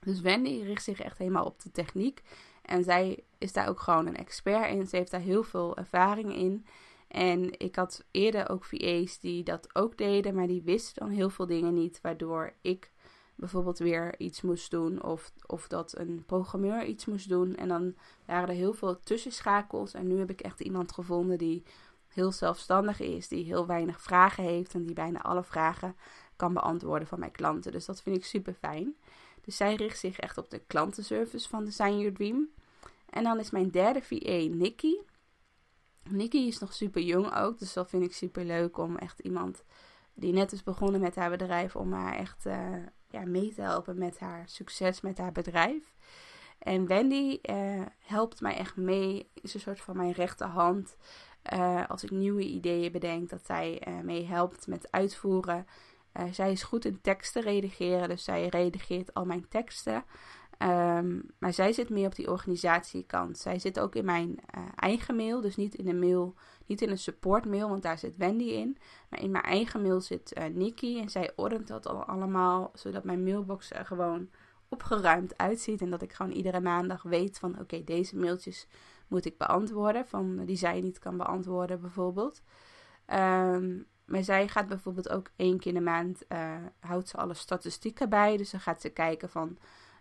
Dus 0.01 0.21
Wendy 0.21 0.63
richt 0.63 0.85
zich 0.85 1.01
echt 1.01 1.19
helemaal 1.19 1.45
op 1.45 1.63
de 1.63 1.71
techniek. 1.71 2.23
En 2.63 2.85
zij 2.85 3.25
is 3.39 3.53
daar 3.53 3.69
ook 3.69 3.81
gewoon 3.81 4.07
een 4.07 4.17
expert 4.17 4.71
in. 4.71 4.87
Ze 4.87 4.97
heeft 4.97 5.11
daar 5.11 5.21
heel 5.21 5.43
veel 5.43 5.77
ervaring 5.77 6.35
in. 6.35 6.67
En 7.09 7.59
ik 7.59 7.77
had 7.77 8.05
eerder 8.11 8.49
ook 8.49 8.65
VA's 8.65 9.19
die 9.19 9.43
dat 9.43 9.75
ook 9.75 9.99
deden, 9.99 10.35
maar 10.35 10.47
die 10.47 10.63
wisten 10.63 10.95
dan 11.07 11.11
heel 11.11 11.31
veel 11.31 11.47
dingen 11.47 11.75
niet, 11.75 12.01
waardoor 12.01 12.53
ik 12.61 12.91
bijvoorbeeld 13.35 13.79
weer 13.79 14.19
iets 14.19 14.41
moest 14.43 14.71
doen 14.71 15.03
of, 15.03 15.33
of 15.47 15.69
dat 15.69 15.99
een 15.99 16.23
programmeur 16.27 16.85
iets 16.85 17.05
moest 17.05 17.29
doen. 17.29 17.57
En 17.57 17.69
dan 17.69 17.95
waren 18.27 18.49
er 18.49 18.55
heel 18.55 18.73
veel 18.73 19.01
tussenschakels 19.01 19.95
en 19.95 20.07
nu 20.07 20.19
heb 20.19 20.31
ik 20.31 20.41
echt 20.41 20.61
iemand 20.61 20.93
gevonden 20.93 21.39
die 21.39 21.63
heel 22.09 22.33
zelfstandig 22.33 23.01
is, 23.01 23.29
die 23.29 23.45
heel 23.45 23.67
weinig 23.67 24.01
vragen 24.03 24.45
heeft 24.45 24.75
en 24.75 24.83
die 24.83 24.95
bijna 24.95 25.23
alle 25.23 25.45
vragen 25.45 25.97
kan 26.37 26.53
beantwoorden 26.53 27.09
van 27.09 27.19
mijn 27.19 27.33
klanten. 27.33 27.73
Dus 27.73 27.85
dat 27.85 28.03
vind 28.03 28.17
ik 28.17 28.25
super 28.25 28.55
fijn. 28.55 28.95
Dus 29.41 29.57
zij 29.57 29.75
richt 29.75 29.99
zich 29.99 30.19
echt 30.19 30.39
op 30.39 30.51
de 30.51 30.63
klantenservice 30.67 31.49
van 31.49 31.65
Design 31.65 31.99
Your 31.99 32.13
Dream. 32.13 32.49
En 33.11 33.25
dan 33.25 33.39
is 33.39 33.51
mijn 33.51 33.71
derde 33.71 34.03
VA 34.03 34.55
Nikki. 34.57 34.99
Nikki 36.11 36.47
is 36.47 36.59
nog 36.59 36.73
super 36.73 37.03
jong 37.03 37.35
ook, 37.35 37.59
dus 37.59 37.73
dat 37.73 37.89
vind 37.89 38.03
ik 38.03 38.15
super 38.15 38.45
leuk 38.45 38.79
om 38.79 38.97
echt 38.97 39.19
iemand 39.19 39.65
die 40.15 40.33
net 40.33 40.53
is 40.53 40.63
begonnen 40.63 41.01
met 41.01 41.15
haar 41.15 41.31
bedrijf, 41.31 41.77
om 41.77 41.93
haar 41.93 42.17
echt 42.17 42.47
uh, 42.47 42.77
ja, 43.11 43.25
mee 43.25 43.55
te 43.55 43.61
helpen 43.61 43.99
met 43.99 44.19
haar 44.19 44.49
succes 44.49 45.01
met 45.01 45.19
haar 45.19 45.33
bedrijf. 45.33 45.95
En 46.59 46.87
Wendy 46.87 47.39
uh, 47.51 47.83
helpt 47.99 48.41
mij 48.41 48.57
echt 48.57 48.77
mee, 48.77 49.31
is 49.35 49.55
een 49.55 49.61
soort 49.61 49.81
van 49.81 49.97
mijn 49.97 50.13
rechterhand. 50.13 50.97
Uh, 51.53 51.89
als 51.89 52.05
ik 52.05 52.11
nieuwe 52.11 52.43
ideeën 52.43 52.93
bedenk, 52.93 53.29
dat 53.29 53.47
zij 53.47 53.83
mee 54.03 54.27
helpt 54.27 54.67
met 54.67 54.91
uitvoeren. 54.91 55.67
zij 56.31 56.53
is 56.53 56.63
goed 56.63 56.85
in 56.85 57.01
teksten 57.01 57.43
redigeren, 57.43 58.09
dus 58.09 58.25
zij 58.25 58.49
redigeert 58.49 59.15
al 59.15 59.25
mijn 59.25 59.49
teksten. 59.49 60.05
Um, 60.59 61.31
maar 61.39 61.53
zij 61.53 61.73
zit 61.73 61.91
meer 61.91 62.07
op 62.07 62.15
die 62.15 62.31
organisatiekant. 62.31 63.39
Zij 63.39 63.59
zit 63.59 63.81
ook 63.81 63.95
in 63.95 64.05
mijn 64.05 64.29
uh, 64.29 64.65
eigen 64.77 65.17
mail, 65.17 65.41
dus 65.41 65.57
niet 65.57 65.75
in 65.75 65.89
een 65.89 65.99
mail, 65.99 66.35
niet 66.67 66.83
in 66.83 66.91
een 66.91 66.99
support 66.99 67.45
mail, 67.45 67.69
want 67.69 67.83
daar 67.83 67.99
zit 67.99 68.17
Wendy 68.17 68.45
in. 68.45 68.79
Maar 69.11 69.21
in 69.21 69.31
mijn 69.31 69.45
eigen 69.45 69.83
mail 69.83 70.01
zit 70.01 70.39
uh, 70.39 70.45
Nikki 70.45 71.01
en 71.01 71.09
zij 71.09 71.33
ordent 71.37 71.69
dat 71.69 71.87
al 71.87 72.05
allemaal, 72.05 72.71
zodat 72.75 73.05
mijn 73.05 73.23
mailbox 73.23 73.73
er 73.73 73.87
gewoon 73.87 74.29
opgeruimd 74.69 75.39
uitziet. 75.39 75.81
En 75.81 75.91
dat 75.91 76.03
ik 76.03 76.13
gewoon 76.13 76.33
iedere 76.33 76.61
maandag 76.61 77.03
weet 77.03 77.39
van 77.39 77.61
oké, 77.61 77.85
deze 77.85 78.17
mailtjes 78.17 78.67
moet 79.09 79.25
ik 79.25 79.39
beantwoorden, 79.39 80.07
van, 80.07 80.45
die 80.45 80.57
zij 80.57 80.81
niet 80.81 80.99
kan 80.99 81.17
beantwoorden 81.17 81.81
bijvoorbeeld. 81.81 82.43
Um, 83.15 83.87
maar 84.05 84.23
zij 84.23 84.49
gaat 84.49 84.69
bijvoorbeeld 84.69 85.09
ook 85.09 85.31
één 85.37 85.59
keer 85.59 85.73
in 85.73 85.79
de 85.79 85.85
maand, 85.85 86.23
uh, 86.29 86.55
houdt 86.81 87.09
ze 87.09 87.17
alle 87.17 87.35
statistieken 87.35 88.09
bij. 88.09 88.37
Dus 88.37 88.51
dan 88.51 88.61
gaat 88.61 88.81
ze 88.81 88.89
kijken 88.89 89.31
van 89.31 89.59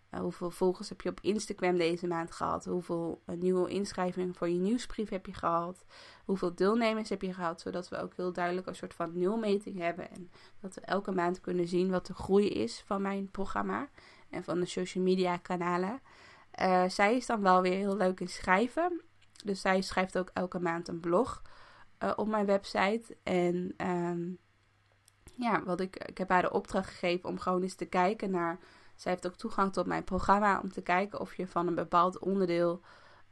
eh, 0.09 0.19
hoeveel 0.19 0.51
volgers 0.51 0.89
heb 0.89 1.01
je 1.01 1.09
op 1.09 1.19
Instagram 1.21 1.77
deze 1.77 2.07
maand 2.07 2.31
gehad? 2.31 2.65
Hoeveel 2.65 3.21
uh, 3.25 3.35
nieuwe 3.37 3.69
inschrijvingen 3.69 4.35
voor 4.35 4.49
je 4.49 4.59
nieuwsbrief 4.59 5.09
heb 5.09 5.25
je 5.25 5.33
gehad? 5.33 5.85
Hoeveel 6.25 6.55
deelnemers 6.55 7.09
heb 7.09 7.21
je 7.21 7.33
gehad? 7.33 7.61
Zodat 7.61 7.89
we 7.89 8.01
ook 8.01 8.15
heel 8.15 8.33
duidelijk 8.33 8.67
een 8.67 8.75
soort 8.75 8.93
van 8.93 9.17
nulmeting 9.17 9.79
hebben. 9.79 10.11
En 10.11 10.31
dat 10.59 10.75
we 10.75 10.81
elke 10.81 11.11
maand 11.11 11.41
kunnen 11.41 11.67
zien 11.67 11.89
wat 11.89 12.05
de 12.05 12.13
groei 12.13 12.49
is 12.49 12.83
van 12.85 13.01
mijn 13.01 13.31
programma 13.31 13.89
en 14.29 14.43
van 14.43 14.59
de 14.59 14.65
social 14.65 15.03
media 15.03 15.37
kanalen. 15.37 15.99
Uh, 16.61 16.89
zij 16.89 17.15
is 17.15 17.25
dan 17.25 17.41
wel 17.41 17.61
weer 17.61 17.77
heel 17.77 17.97
leuk 17.97 18.19
in 18.19 18.27
schrijven. 18.27 19.01
Dus 19.43 19.61
zij 19.61 19.81
schrijft 19.81 20.17
ook 20.17 20.29
elke 20.33 20.59
maand 20.59 20.87
een 20.87 20.99
blog 20.99 21.41
op 22.15 22.27
mijn 22.27 22.45
website. 22.45 23.17
En 23.23 23.73
um, 23.77 24.39
ja, 25.37 25.63
wat 25.63 25.79
ik, 25.79 25.95
ik 25.95 26.17
heb 26.17 26.29
haar 26.29 26.41
de 26.41 26.51
opdracht 26.51 26.89
gegeven 26.89 27.29
om 27.29 27.39
gewoon 27.39 27.61
eens 27.61 27.75
te 27.75 27.85
kijken 27.85 28.31
naar 28.31 28.59
zij 28.95 29.11
heeft 29.11 29.27
ook 29.27 29.35
toegang 29.35 29.73
tot 29.73 29.85
mijn 29.85 30.03
programma 30.03 30.59
om 30.63 30.71
te 30.71 30.81
kijken 30.81 31.19
of 31.19 31.35
je 31.35 31.47
van 31.47 31.67
een 31.67 31.75
bepaald 31.75 32.19
onderdeel 32.19 32.81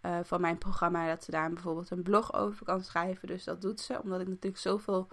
uh, 0.05 0.19
van 0.23 0.41
mijn 0.41 0.57
programma, 0.57 1.07
dat 1.07 1.23
ze 1.23 1.31
daar 1.31 1.53
bijvoorbeeld 1.53 1.89
een 1.89 2.03
blog 2.03 2.33
over 2.33 2.65
kan 2.65 2.83
schrijven. 2.83 3.27
Dus 3.27 3.43
dat 3.43 3.61
doet 3.61 3.81
ze. 3.81 4.01
Omdat 4.01 4.21
ik 4.21 4.27
natuurlijk 4.27 4.61
zoveel 4.61 5.07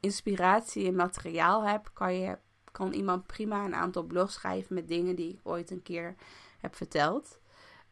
inspiratie 0.00 0.86
en 0.86 0.94
materiaal 0.94 1.66
heb, 1.66 1.90
kan, 1.92 2.14
je, 2.14 2.38
kan 2.72 2.92
iemand 2.92 3.26
prima 3.26 3.64
een 3.64 3.74
aantal 3.74 4.02
blogs 4.02 4.34
schrijven 4.34 4.74
met 4.74 4.88
dingen 4.88 5.16
die 5.16 5.32
ik 5.32 5.40
ooit 5.42 5.70
een 5.70 5.82
keer 5.82 6.14
heb 6.58 6.74
verteld. 6.74 7.38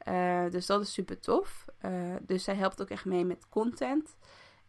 Uh, 0.08 0.50
dus 0.50 0.66
dat 0.66 0.80
is 0.80 0.92
super 0.92 1.20
tof. 1.20 1.64
Uh, 1.84 2.14
dus 2.20 2.44
zij 2.44 2.54
helpt 2.54 2.82
ook 2.82 2.88
echt 2.90 3.04
mee 3.04 3.24
met 3.24 3.48
content. 3.48 4.16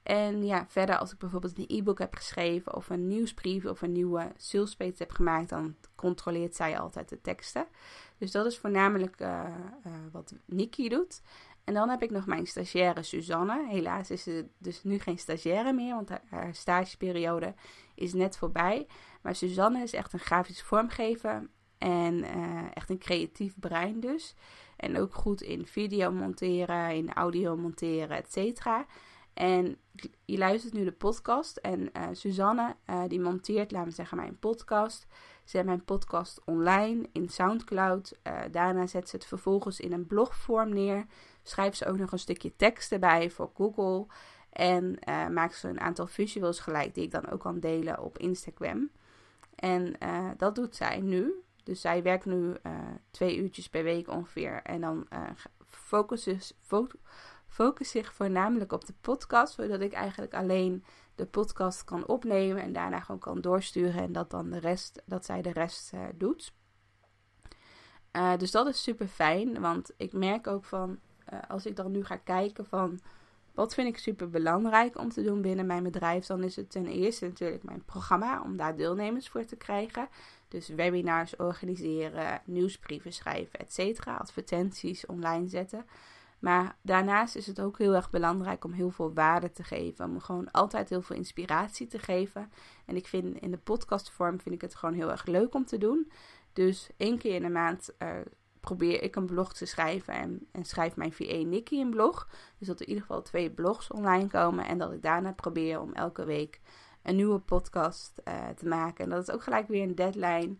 En 0.08 0.46
ja, 0.46 0.66
verder 0.68 0.98
als 0.98 1.12
ik 1.12 1.18
bijvoorbeeld 1.18 1.58
een 1.58 1.78
e-book 1.78 2.00
heb 2.00 2.16
geschreven 2.16 2.76
of 2.76 2.90
een 2.90 3.08
nieuwsbrief 3.08 3.66
of 3.66 3.82
een 3.82 3.92
nieuwe 3.92 4.32
salespage 4.38 4.94
heb 4.98 5.12
gemaakt, 5.12 5.50
dan 5.50 5.76
controleert 5.96 6.56
zij 6.56 6.80
altijd 6.80 7.10
de 7.10 7.22
teksten. 7.22 7.66
Dus 8.18 8.32
dat 8.32 8.46
is 8.46 8.58
voornamelijk 8.58 9.22
uh, 9.22 9.28
uh, 9.88 9.94
wat 10.12 10.34
Nikki 10.46 10.90
doet. 10.90 11.22
En 11.64 11.74
dan 11.74 11.90
heb 11.90 12.04
ik 12.04 12.12
nog 12.12 12.26
mijn 12.26 12.48
stagiaire 12.48 13.04
Suzanne. 13.04 13.68
Helaas 13.70 14.12
is 14.12 14.24
ze 14.24 14.46
dus 14.58 14.84
nu 14.84 15.00
geen 15.00 15.20
stagiaire 15.20 15.74
meer, 15.74 15.96
want 15.96 16.10
haar, 16.30 16.56
stageperiode 16.56 17.54
is 17.96 18.14
net 18.14 18.38
voorbij. 18.38 18.88
Maar 19.22 19.36
Suzanne 19.36 19.82
is 19.82 19.94
echt 19.94 20.14
een 20.14 20.20
grafisch 20.20 20.62
vormgever 20.62 21.50
en 21.78 22.14
uh, 22.14 22.64
echt 22.74 22.90
een 22.90 23.00
creatief 23.00 23.60
brein 23.60 24.00
dus. 24.00 24.36
En 24.76 24.98
ook 24.98 25.14
goed 25.14 25.42
in 25.42 25.66
video 25.66 26.12
monteren, 26.12 26.96
in 26.96 27.14
audio 27.14 27.58
monteren, 27.58 28.18
et 28.18 28.32
cetera. 28.32 28.86
En 29.38 29.78
je 30.26 30.38
luistert 30.38 30.74
nu 30.74 30.84
de 30.84 30.92
podcast 30.92 31.58
en 31.58 31.80
uh, 31.80 32.08
Suzanne 32.12 32.76
uh, 32.90 33.04
die 33.08 33.20
monteert, 33.20 33.72
laten 33.72 33.88
we 33.90 33.94
zeggen, 33.94 34.18
mijn 34.18 34.40
podcast. 34.40 35.08
Zet 35.44 35.66
mijn 35.66 35.84
podcast 35.84 36.42
online 36.46 37.10
in 37.12 37.30
Soundcloud. 37.30 38.18
Uh, 38.24 38.40
daarna 38.52 38.88
zet 38.88 39.10
ze 39.10 39.16
het 39.16 39.26
vervolgens 39.26 39.80
in 39.80 39.94
een 39.94 40.08
blogvorm 40.08 40.70
neer. 40.70 41.06
Schrijft 41.44 41.78
ze 41.78 41.86
ook 41.86 41.98
nog 41.98 42.12
een 42.12 42.20
stukje 42.20 42.56
tekst 42.56 42.92
erbij 42.92 43.30
voor 43.30 43.52
Google. 43.54 44.06
En 44.50 45.00
maakt 45.34 45.56
ze 45.56 45.68
een 45.68 45.80
aantal 45.80 46.08
visuals 46.08 46.60
gelijk 46.60 46.94
die 46.94 47.04
ik 47.04 47.12
dan 47.12 47.30
ook 47.30 47.40
kan 47.40 47.60
delen 47.60 48.00
op 48.00 48.18
Instagram. 48.18 48.90
En 49.56 49.96
dat 50.38 50.56
doet 50.56 50.76
zij 50.76 51.00
nu. 51.00 51.34
Dus 51.64 51.82
zij 51.82 52.04
werkt 52.04 52.26
nu 52.26 52.54
twee 53.12 53.38
uurtjes 53.38 53.70
per 53.70 53.84
week 53.84 54.10
ongeveer. 54.10 54.62
En 54.64 54.82
dan 54.82 55.08
focust, 55.66 56.56
focus 57.48 57.90
zich 57.90 58.14
voornamelijk 58.14 58.72
op 58.72 58.86
de 58.86 58.94
podcast, 59.02 59.54
zodat 59.54 59.82
ik 59.82 59.94
eigenlijk 59.94 60.34
alleen 60.34 60.84
de 61.16 61.26
podcast 61.26 61.84
kan 61.84 62.08
opnemen 62.08 62.62
en 62.62 62.74
daarna 62.74 63.00
gewoon 63.00 63.20
kan 63.20 63.42
doorsturen 63.42 64.02
en 64.02 64.12
dat 64.12 64.30
dan 64.30 64.50
de 64.50 64.60
rest, 64.60 65.02
dat 65.06 65.26
zij 65.26 65.42
de 65.42 65.52
rest 65.52 65.94
uh, 65.94 66.02
doet. 66.16 66.54
Uh, 68.12 68.38
dus 68.38 68.52
dat 68.52 68.68
is 68.68 68.84
super 68.84 69.08
fijn, 69.08 69.60
want 69.60 69.94
ik 69.98 70.14
merk 70.14 70.48
ook 70.48 70.64
van, 70.64 71.00
uh, 71.34 71.40
als 71.48 71.66
ik 71.66 71.76
dan 71.76 71.92
nu 71.92 72.06
ga 72.06 72.16
kijken 72.16 72.66
van, 72.66 73.00
wat 73.54 73.74
vind 73.74 73.88
ik 73.88 73.98
super 73.98 74.30
belangrijk 74.30 74.98
om 74.98 75.10
te 75.10 75.24
doen 75.24 75.42
binnen 75.42 75.66
mijn 75.66 75.84
bedrijf, 75.84 76.26
dan 76.26 76.44
is 76.44 76.56
het 76.56 76.70
ten 76.70 76.88
eerste 76.88 77.26
natuurlijk 77.26 77.64
mijn 77.64 77.84
programma 77.86 78.42
om 78.42 78.58
daar 78.58 78.76
deelnemers 78.76 79.30
voor 79.30 79.46
te 79.46 79.56
krijgen. 79.56 80.08
Dus 80.48 80.68
webinars 80.68 81.36
organiseren, 81.36 82.42
nieuwsbrieven 82.46 83.14
schrijven, 83.14 83.60
etc. 83.60 84.08
Advertenties 84.08 85.06
online 85.06 85.48
zetten. 85.48 85.86
Maar 86.40 86.78
daarnaast 86.82 87.36
is 87.36 87.48
het 87.48 87.62
ook 87.62 87.78
heel 87.78 87.96
erg 87.96 88.10
belangrijk 88.10 88.64
om 88.64 88.72
heel 88.72 88.92
veel 88.92 89.14
waarde 89.14 89.52
te 89.52 89.64
geven. 89.64 90.06
Om 90.06 90.20
gewoon 90.20 90.52
altijd 90.52 90.90
heel 90.90 91.02
veel 91.02 91.16
inspiratie 91.16 91.88
te 91.88 92.00
geven. 92.00 92.52
En 92.86 92.96
ik 92.96 93.08
vind 93.08 93.38
in 93.38 93.52
de 93.52 93.58
podcastvorm 93.58 94.40
vind 94.40 94.56
ik 94.56 94.62
het 94.62 94.76
gewoon 94.76 94.96
heel 94.96 95.12
erg 95.12 95.26
leuk 95.26 95.54
om 95.54 95.66
te 95.66 95.78
doen. 95.78 96.12
Dus 96.54 96.90
één 96.98 97.18
keer 97.18 97.36
in 97.36 97.42
de 97.42 97.50
maand 97.50 97.90
uh, 98.00 98.10
probeer 98.60 99.04
ik 99.04 99.16
een 99.16 99.26
blog 99.26 99.54
te 99.54 99.66
schrijven. 99.66 100.14
En, 100.14 100.48
en 100.52 100.66
schrijf 100.66 100.96
mijn 100.96 101.14
VA 101.14 101.44
Nikki 101.44 101.82
een 101.82 101.90
blog. 101.90 102.28
Dus 102.58 102.68
dat 102.68 102.76
er 102.80 102.86
in 102.86 102.90
ieder 102.90 103.06
geval 103.06 103.22
twee 103.22 103.52
blogs 103.52 103.92
online 103.92 104.28
komen. 104.28 104.66
En 104.66 104.78
dat 104.78 104.92
ik 104.92 105.02
daarna 105.02 105.32
probeer 105.32 105.80
om 105.80 105.94
elke 105.94 106.26
week 106.26 106.62
een 107.04 107.16
nieuwe 107.16 107.40
podcast 107.40 108.22
uh, 108.28 108.48
te 108.48 108.68
maken. 108.68 109.04
En 109.04 109.10
dat 109.10 109.28
is 109.28 109.34
ook 109.34 109.44
gelijk 109.44 109.68
weer 109.68 109.84
een 109.84 109.96
deadline 109.96 110.56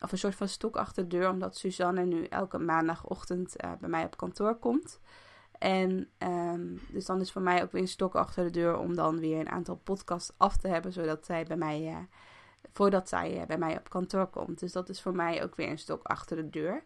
of 0.00 0.12
een 0.12 0.18
soort 0.18 0.34
van 0.34 0.48
stok 0.48 0.76
achter 0.76 1.08
de 1.08 1.16
deur, 1.16 1.30
omdat 1.30 1.56
Suzanne 1.56 2.04
nu 2.04 2.24
elke 2.24 2.58
maandagochtend 2.58 3.64
uh, 3.64 3.72
bij 3.80 3.88
mij 3.88 4.04
op 4.04 4.16
kantoor 4.16 4.54
komt. 4.54 5.00
En 5.58 6.08
um, 6.18 6.80
dus 6.90 7.04
dan 7.04 7.20
is 7.20 7.32
voor 7.32 7.42
mij 7.42 7.62
ook 7.62 7.72
weer 7.72 7.82
een 7.82 7.88
stok 7.88 8.14
achter 8.14 8.44
de 8.44 8.50
deur 8.50 8.78
om 8.78 8.94
dan 8.94 9.18
weer 9.18 9.40
een 9.40 9.50
aantal 9.50 9.76
podcasts 9.76 10.32
af 10.36 10.56
te 10.56 10.68
hebben, 10.68 10.92
zodat 10.92 11.24
zij 11.24 11.44
bij 11.44 11.56
mij, 11.56 11.82
uh, 11.82 11.96
voordat 12.72 13.08
zij 13.08 13.40
uh, 13.40 13.46
bij 13.46 13.58
mij 13.58 13.78
op 13.78 13.90
kantoor 13.90 14.26
komt. 14.26 14.58
Dus 14.58 14.72
dat 14.72 14.88
is 14.88 15.02
voor 15.02 15.14
mij 15.14 15.42
ook 15.42 15.56
weer 15.56 15.68
een 15.68 15.78
stok 15.78 16.02
achter 16.02 16.36
de 16.36 16.50
deur. 16.50 16.84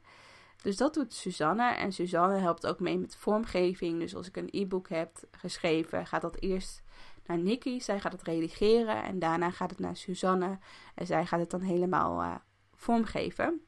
Dus 0.63 0.77
dat 0.77 0.95
doet 0.95 1.15
Suzanne. 1.15 1.75
En 1.75 1.93
Suzanne 1.93 2.37
helpt 2.37 2.67
ook 2.67 2.81
mee 2.81 2.99
met 2.99 3.17
vormgeving. 3.17 3.99
Dus 3.99 4.15
als 4.15 4.29
ik 4.29 4.37
een 4.37 4.49
e-book 4.51 4.89
heb 4.89 5.11
geschreven, 5.31 6.07
gaat 6.07 6.23
dat 6.23 6.41
eerst 6.41 6.83
naar 7.27 7.39
Nikki. 7.39 7.81
Zij 7.81 8.01
gaat 8.01 8.13
het 8.13 8.23
redigeren. 8.23 9.03
En 9.03 9.19
daarna 9.19 9.51
gaat 9.51 9.71
het 9.71 9.79
naar 9.79 9.97
Suzanne. 9.97 10.59
En 10.95 11.07
zij 11.07 11.27
gaat 11.27 11.41
het 11.41 11.51
dan 11.51 11.61
helemaal 11.61 12.41
vormgeven. 12.83 13.61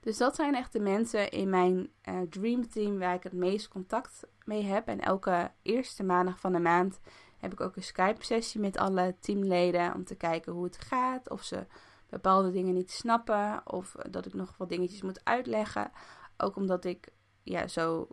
Dus 0.00 0.16
dat 0.16 0.34
zijn 0.34 0.54
echt 0.54 0.72
de 0.72 0.80
mensen 0.80 1.30
in 1.30 1.50
mijn 1.50 1.90
uh, 2.08 2.20
Dream 2.30 2.68
Team 2.68 2.98
waar 2.98 3.14
ik 3.14 3.22
het 3.22 3.32
meest 3.32 3.68
contact 3.68 4.26
mee 4.44 4.64
heb. 4.64 4.86
En 4.86 5.00
elke 5.00 5.50
eerste 5.62 6.02
maandag 6.02 6.40
van 6.40 6.52
de 6.52 6.58
maand 6.58 7.00
heb 7.38 7.52
ik 7.52 7.60
ook 7.60 7.76
een 7.76 7.82
Skype-sessie 7.82 8.60
met 8.60 8.76
alle 8.76 9.14
teamleden 9.20 9.94
om 9.94 10.04
te 10.04 10.14
kijken 10.14 10.52
hoe 10.52 10.64
het 10.64 10.78
gaat. 10.78 11.30
Of 11.30 11.42
ze 11.42 11.66
bepaalde 12.08 12.50
dingen 12.50 12.74
niet 12.74 12.90
snappen. 12.90 13.60
Of 13.64 13.96
dat 14.10 14.26
ik 14.26 14.34
nog 14.34 14.56
wat 14.56 14.68
dingetjes 14.68 15.02
moet 15.02 15.24
uitleggen. 15.24 15.90
Ook 16.36 16.56
omdat 16.56 16.84
ik 16.84 17.08
ja, 17.42 17.66
zo 17.66 18.08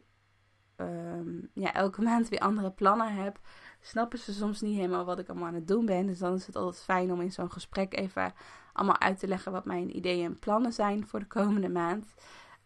ehm, 0.76 1.40
ja, 1.54 1.74
elke 1.74 2.02
maand 2.10 2.30
weer 2.30 2.40
andere 2.40 2.72
plannen 2.72 3.14
heb. 3.14 3.40
Snappen 3.80 4.20
ze 4.20 4.34
soms 4.34 4.62
niet 4.62 4.76
helemaal 4.76 5.06
wat 5.06 5.20
ik 5.20 5.30
allemaal 5.30 5.48
aan 5.48 5.54
het 5.54 5.68
doen 5.68 5.86
ben. 5.86 6.06
Dus 6.06 6.20
dan 6.20 6.34
is 6.34 6.46
het 6.46 6.56
altijd 6.56 6.84
fijn 6.84 7.12
om 7.12 7.22
in 7.22 7.32
zo'n 7.32 7.52
gesprek 7.52 7.94
even 7.94 8.34
allemaal 8.78 9.00
uit 9.00 9.20
te 9.20 9.28
leggen 9.28 9.52
wat 9.52 9.66
mijn 9.66 9.96
ideeën 9.96 10.26
en 10.26 10.40
plannen 10.40 10.74
zijn 10.74 11.08
voor 11.08 11.20
de 11.20 11.28
komende 11.28 11.70
maand. 11.70 12.14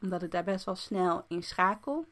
Omdat 0.01 0.23
ik 0.23 0.31
daar 0.31 0.43
best 0.43 0.65
wel 0.65 0.75
snel 0.75 1.25
in 1.27 1.43
schakel. 1.43 2.05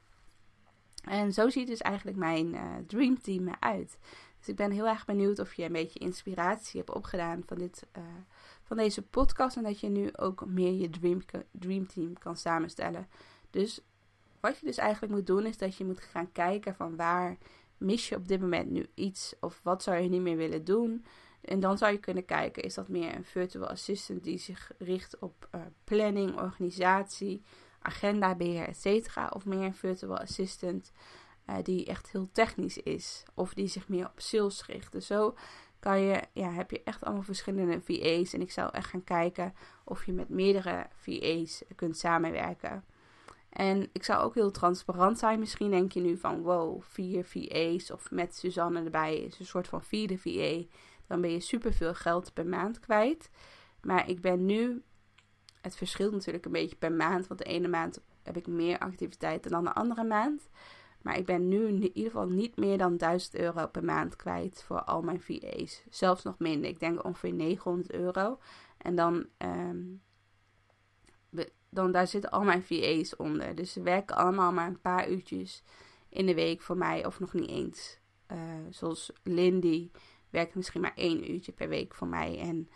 En 1.03 1.33
zo 1.33 1.49
ziet 1.49 1.67
dus 1.67 1.81
eigenlijk 1.81 2.17
mijn 2.17 2.53
uh, 2.53 2.61
Dream 2.87 3.21
Team 3.21 3.47
eruit. 3.47 3.97
Dus 4.37 4.47
ik 4.47 4.55
ben 4.55 4.71
heel 4.71 4.87
erg 4.87 5.05
benieuwd 5.05 5.39
of 5.39 5.53
je 5.53 5.63
een 5.63 5.71
beetje 5.71 5.99
inspiratie 5.99 6.79
hebt 6.79 6.93
opgedaan 6.93 7.43
van, 7.45 7.57
dit, 7.57 7.87
uh, 7.97 8.03
van 8.63 8.77
deze 8.77 9.01
podcast. 9.01 9.57
En 9.57 9.63
dat 9.63 9.79
je 9.79 9.89
nu 9.89 10.09
ook 10.15 10.45
meer 10.45 10.73
je 10.73 10.89
dream, 10.89 11.21
dream 11.51 11.87
Team 11.87 12.17
kan 12.17 12.37
samenstellen. 12.37 13.07
Dus 13.49 13.81
wat 14.39 14.59
je 14.59 14.65
dus 14.65 14.77
eigenlijk 14.77 15.13
moet 15.13 15.27
doen 15.27 15.45
is 15.45 15.57
dat 15.57 15.75
je 15.75 15.85
moet 15.85 15.99
gaan 15.99 16.31
kijken 16.31 16.75
van 16.75 16.95
waar 16.95 17.37
mis 17.77 18.09
je 18.09 18.15
op 18.15 18.27
dit 18.27 18.41
moment 18.41 18.69
nu 18.69 18.87
iets. 18.93 19.35
Of 19.39 19.59
wat 19.63 19.83
zou 19.83 19.97
je 19.97 20.09
niet 20.09 20.21
meer 20.21 20.37
willen 20.37 20.63
doen. 20.63 21.05
En 21.41 21.59
dan 21.59 21.77
zou 21.77 21.91
je 21.91 21.97
kunnen 21.97 22.25
kijken, 22.25 22.63
is 22.63 22.73
dat 22.73 22.87
meer 22.87 23.15
een 23.15 23.25
virtual 23.25 23.67
assistant 23.67 24.23
die 24.23 24.37
zich 24.37 24.71
richt 24.77 25.19
op 25.19 25.47
uh, 25.55 25.61
planning, 25.83 26.39
organisatie, 26.39 27.43
agendabeheer, 27.79 28.67
etc. 28.67 29.17
Of 29.29 29.45
meer 29.45 29.63
een 29.63 29.73
virtual 29.73 30.17
assistant 30.17 30.91
uh, 31.49 31.55
die 31.63 31.85
echt 31.85 32.11
heel 32.11 32.29
technisch 32.31 32.77
is. 32.77 33.23
Of 33.33 33.53
die 33.53 33.67
zich 33.67 33.87
meer 33.87 34.05
op 34.05 34.19
sales 34.19 34.65
richt. 34.65 34.91
Dus 34.91 35.07
zo 35.07 35.35
kan 35.79 35.99
je, 35.99 36.21
ja, 36.33 36.51
heb 36.51 36.71
je 36.71 36.83
echt 36.83 37.03
allemaal 37.03 37.23
verschillende 37.23 37.81
VA's. 37.81 38.33
En 38.33 38.41
ik 38.41 38.51
zou 38.51 38.69
echt 38.71 38.89
gaan 38.89 39.03
kijken 39.03 39.53
of 39.83 40.05
je 40.05 40.11
met 40.11 40.29
meerdere 40.29 40.87
VA's 40.95 41.63
kunt 41.75 41.97
samenwerken. 41.97 42.83
En 43.49 43.89
ik 43.91 44.03
zou 44.03 44.23
ook 44.23 44.33
heel 44.33 44.51
transparant 44.51 45.19
zijn. 45.19 45.39
Misschien 45.39 45.71
denk 45.71 45.91
je 45.91 45.99
nu 45.99 46.17
van 46.17 46.41
wow, 46.41 46.81
vier 46.81 47.25
VA's 47.25 47.91
of 47.91 48.11
met 48.11 48.35
Suzanne 48.35 48.83
erbij 48.83 49.17
is 49.17 49.39
een 49.39 49.45
soort 49.45 49.67
van 49.67 49.83
vierde 49.83 50.17
VA 50.17 50.63
dan 51.09 51.21
ben 51.21 51.31
je 51.31 51.39
superveel 51.39 51.93
geld 51.93 52.33
per 52.33 52.45
maand 52.45 52.79
kwijt. 52.79 53.29
Maar 53.81 54.09
ik 54.09 54.21
ben 54.21 54.45
nu, 54.45 54.83
het 55.61 55.75
verschilt 55.75 56.11
natuurlijk 56.11 56.45
een 56.45 56.51
beetje 56.51 56.75
per 56.75 56.91
maand, 56.91 57.27
want 57.27 57.39
de 57.39 57.45
ene 57.45 57.67
maand 57.67 57.99
heb 58.23 58.37
ik 58.37 58.47
meer 58.47 58.79
activiteiten 58.79 59.51
dan 59.51 59.63
de 59.63 59.73
andere 59.73 60.03
maand. 60.03 60.49
Maar 61.01 61.17
ik 61.17 61.25
ben 61.25 61.47
nu 61.47 61.67
in 61.67 61.81
ieder 61.81 62.11
geval 62.11 62.27
niet 62.27 62.57
meer 62.57 62.77
dan 62.77 62.97
1000 62.97 63.35
euro 63.35 63.67
per 63.67 63.83
maand 63.83 64.15
kwijt 64.15 64.63
voor 64.63 64.83
al 64.83 65.01
mijn 65.01 65.21
VA's. 65.21 65.83
Zelfs 65.89 66.23
nog 66.23 66.39
minder. 66.39 66.69
Ik 66.69 66.79
denk 66.79 67.03
ongeveer 67.03 67.33
900 67.33 67.91
euro. 67.91 68.39
En 68.77 68.95
dan, 68.95 69.25
um, 69.37 70.01
dan 71.69 71.91
daar 71.91 72.07
zitten 72.07 72.31
al 72.31 72.43
mijn 72.43 72.63
VA's 72.63 73.15
onder. 73.15 73.55
Dus 73.55 73.71
ze 73.71 73.81
werken 73.81 74.15
allemaal 74.15 74.51
maar 74.51 74.67
een 74.67 74.81
paar 74.81 75.09
uurtjes 75.09 75.63
in 76.09 76.25
de 76.25 76.33
week 76.33 76.61
voor 76.61 76.77
mij, 76.77 77.05
of 77.05 77.19
nog 77.19 77.33
niet 77.33 77.49
eens. 77.49 77.99
Uh, 78.31 78.37
zoals 78.69 79.11
Lindy 79.23 79.91
werkt 80.29 80.55
misschien 80.55 80.81
maar 80.81 80.95
één 80.95 81.31
uurtje 81.31 81.51
per 81.51 81.69
week 81.69 81.95
voor 81.95 82.07
mij. 82.07 82.39
En 82.39 82.69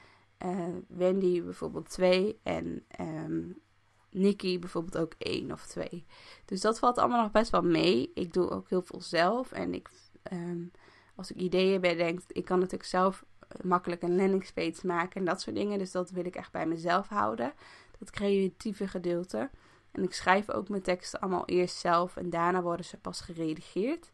uh, 0.46 0.76
Wendy 0.88 1.44
bijvoorbeeld 1.44 1.90
twee. 1.90 2.40
En 2.44 2.86
um, 3.00 3.62
Nikki 4.10 4.60
bijvoorbeeld 4.60 4.98
ook 4.98 5.14
één 5.18 5.52
of 5.52 5.66
twee. 5.66 6.06
Dus 6.46 6.62
dat 6.62 6.80
valt 6.80 6.98
allemaal 6.98 7.22
nog 7.22 7.32
best 7.32 7.52
wel 7.52 7.62
mee. 7.62 8.12
Ik 8.14 8.34
doe 8.34 8.50
ook 8.50 8.70
heel 8.70 8.82
veel 8.82 9.02
zelf. 9.02 9.52
En 9.52 9.74
ik, 9.74 9.90
um, 10.32 10.72
als 11.16 11.32
ik 11.32 11.38
ideeën 11.38 11.82
bedenk, 11.82 12.20
ik 12.28 12.46
kan 12.46 12.58
natuurlijk 12.58 12.90
zelf 12.90 13.26
makkelijk 13.62 14.02
een 14.02 14.16
landingspage 14.16 14.88
maken 14.88 15.20
en 15.20 15.26
dat 15.26 15.42
soort 15.42 15.56
dingen. 15.56 15.80
Dus 15.80 15.92
dat 15.92 16.10
wil 16.10 16.26
ik 16.26 16.36
echt 16.36 16.52
bij 16.52 16.66
mezelf 16.66 17.08
houden. 17.08 17.54
Dat 18.00 18.10
creatieve 18.10 18.88
gedeelte. 18.88 19.50
En 19.92 20.04
ik 20.04 20.14
schrijf 20.14 20.50
ook 20.50 20.70
mijn 20.70 20.82
teksten 20.82 21.20
allemaal 21.20 21.46
eerst 21.46 21.78
zelf 21.78 22.18
en 22.18 22.30
daarna 22.30 22.62
worden 22.62 22.86
ze 22.86 22.98
pas 22.98 23.22
geredigeerd. 23.22 24.12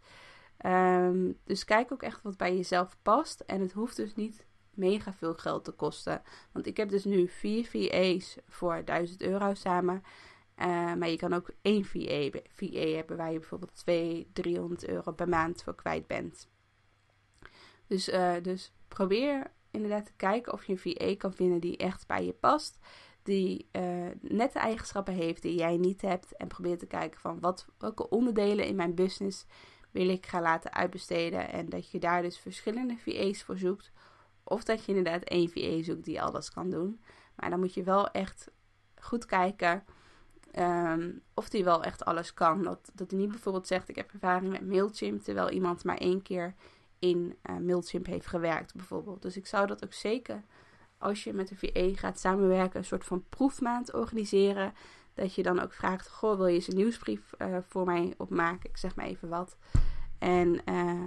Um, 0.66 1.38
dus 1.44 1.66
kijk 1.66 1.92
ook 1.92 2.04
echt 2.04 2.22
wat 2.22 2.38
bij 2.38 2.56
jezelf 2.56 2.98
past. 3.02 3.40
En 3.40 3.62
het 3.62 3.72
hoeft 3.72 3.96
dus 3.96 4.16
niet 4.16 4.46
mega 4.74 5.14
veel 5.14 5.34
geld 5.34 5.64
te 5.64 5.72
kosten. 5.72 6.22
Want 6.52 6.66
ik 6.66 6.78
heb 6.78 6.90
dus 6.90 7.04
nu 7.04 7.28
vier 7.28 7.66
VA's 7.66 8.38
voor 8.48 8.86
1000 8.86 9.22
euro 9.22 9.54
samen. 9.54 10.04
Uh, 10.58 10.94
maar 10.94 11.10
je 11.10 11.18
kan 11.18 11.34
ook 11.34 11.52
één 11.62 11.86
VA, 11.86 12.96
hebben 12.96 13.18
waar 13.18 13.32
je 13.32 13.40
bijvoorbeeld 13.40 13.76
200, 13.76 14.36
300 14.36 14.88
euro 14.88 15.12
per 15.12 15.30
maand 15.30 15.64
voor 15.64 15.76
kwijt 15.76 16.08
bent. 16.08 16.50
Dus, 17.88 18.10
uh, 18.10 18.34
dus 18.42 18.74
probeer 18.88 19.52
inderdaad 19.72 20.06
te 20.06 20.14
kijken 20.16 20.54
of 20.54 20.66
je 20.66 20.72
een 20.72 20.96
VA 20.96 21.16
kan 21.18 21.34
vinden 21.34 21.60
die 21.60 21.78
echt 21.78 22.08
bij 22.08 22.26
je 22.26 22.34
past. 22.34 22.80
die 23.24 23.68
uh, 23.72 24.08
net 24.22 24.54
de 24.54 24.60
eigenschappen 24.60 25.14
heeft 25.14 25.42
die 25.42 25.58
jij 25.58 25.78
niet 25.78 26.02
hebt. 26.02 26.36
En 26.36 26.48
probeer 26.48 26.78
te 26.78 26.86
kijken 26.86 27.20
van 27.20 27.40
wat, 27.40 27.68
welke 27.78 28.10
onderdelen 28.10 28.66
in 28.66 28.76
mijn 28.76 28.96
business 28.96 29.46
wil 29.92 30.10
ik 30.10 30.26
gaan 30.26 30.42
laten 30.42 30.74
uitbesteden. 30.74 31.50
En 31.50 31.70
dat 31.70 31.92
je 31.92 32.00
daar 32.00 32.22
dus 32.22 32.40
verschillende 32.40 32.98
VA's 32.98 33.44
voor 33.44 33.58
zoekt. 33.58 33.92
Of 34.44 34.64
dat 34.64 34.86
je 34.86 34.96
inderdaad 34.96 35.24
één 35.24 35.50
VA 35.50 35.84
zoekt 35.84 36.06
die 36.06 36.22
alles 36.22 36.52
kan 36.52 36.70
doen. 36.70 37.02
Maar 37.36 37.50
dan 37.50 37.60
moet 37.60 37.74
je 37.74 37.84
wel 37.84 38.12
echt 38.12 38.52
goed 38.96 39.26
kijken 39.26 39.84
Ehm, 40.52 41.12
of 41.34 41.50
die 41.50 41.64
wel 41.64 41.84
echt 41.84 42.06
alles 42.06 42.34
kan. 42.34 42.64
Dat, 42.64 42.92
dat 42.94 43.12
hij 43.12 43.20
niet 43.20 43.30
bijvoorbeeld 43.30 43.68
zegt: 43.68 43.90
Ik 43.90 43.96
heb 43.96 44.12
ervaring 44.12 44.52
met 44.52 44.68
Mailchimp, 44.68 45.22
terwijl 45.22 45.50
iemand 45.50 45.84
maar 45.84 45.98
één 45.98 46.22
keer 46.22 46.54
in 47.00 47.36
uh, 47.50 47.58
Mailchimp 47.58 48.06
heeft 48.06 48.28
gewerkt, 48.28 48.74
bijvoorbeeld. 48.76 49.22
Dus 49.22 49.38
ik 49.38 49.48
zou 49.48 49.68
dat 49.68 49.84
ook 49.84 49.94
zeker, 49.94 50.44
als 50.98 51.24
je 51.24 51.34
met 51.34 51.52
een 51.52 51.58
VE 51.58 51.92
gaat 51.96 52.20
samenwerken, 52.20 52.80
een 52.80 52.86
soort 52.86 53.06
van 53.06 53.24
proefmaand 53.30 53.94
organiseren. 53.94 54.74
Dat 55.20 55.34
je 55.34 55.44
dan 55.44 55.60
ook 55.60 55.74
vraagt: 55.74 56.10
Goh, 56.10 56.38
wil 56.38 56.48
je 56.48 56.54
eens 56.54 56.68
een 56.68 56.76
nieuwsbrief 56.76 57.34
uh, 57.38 57.58
voor 57.68 57.86
mij 57.86 58.14
opmaken? 58.18 58.70
Ik 58.70 58.78
zeg 58.78 58.96
maar 58.96 59.06
even 59.06 59.30
wat. 59.30 59.58
En, 60.18 60.62
uh, 60.66 61.06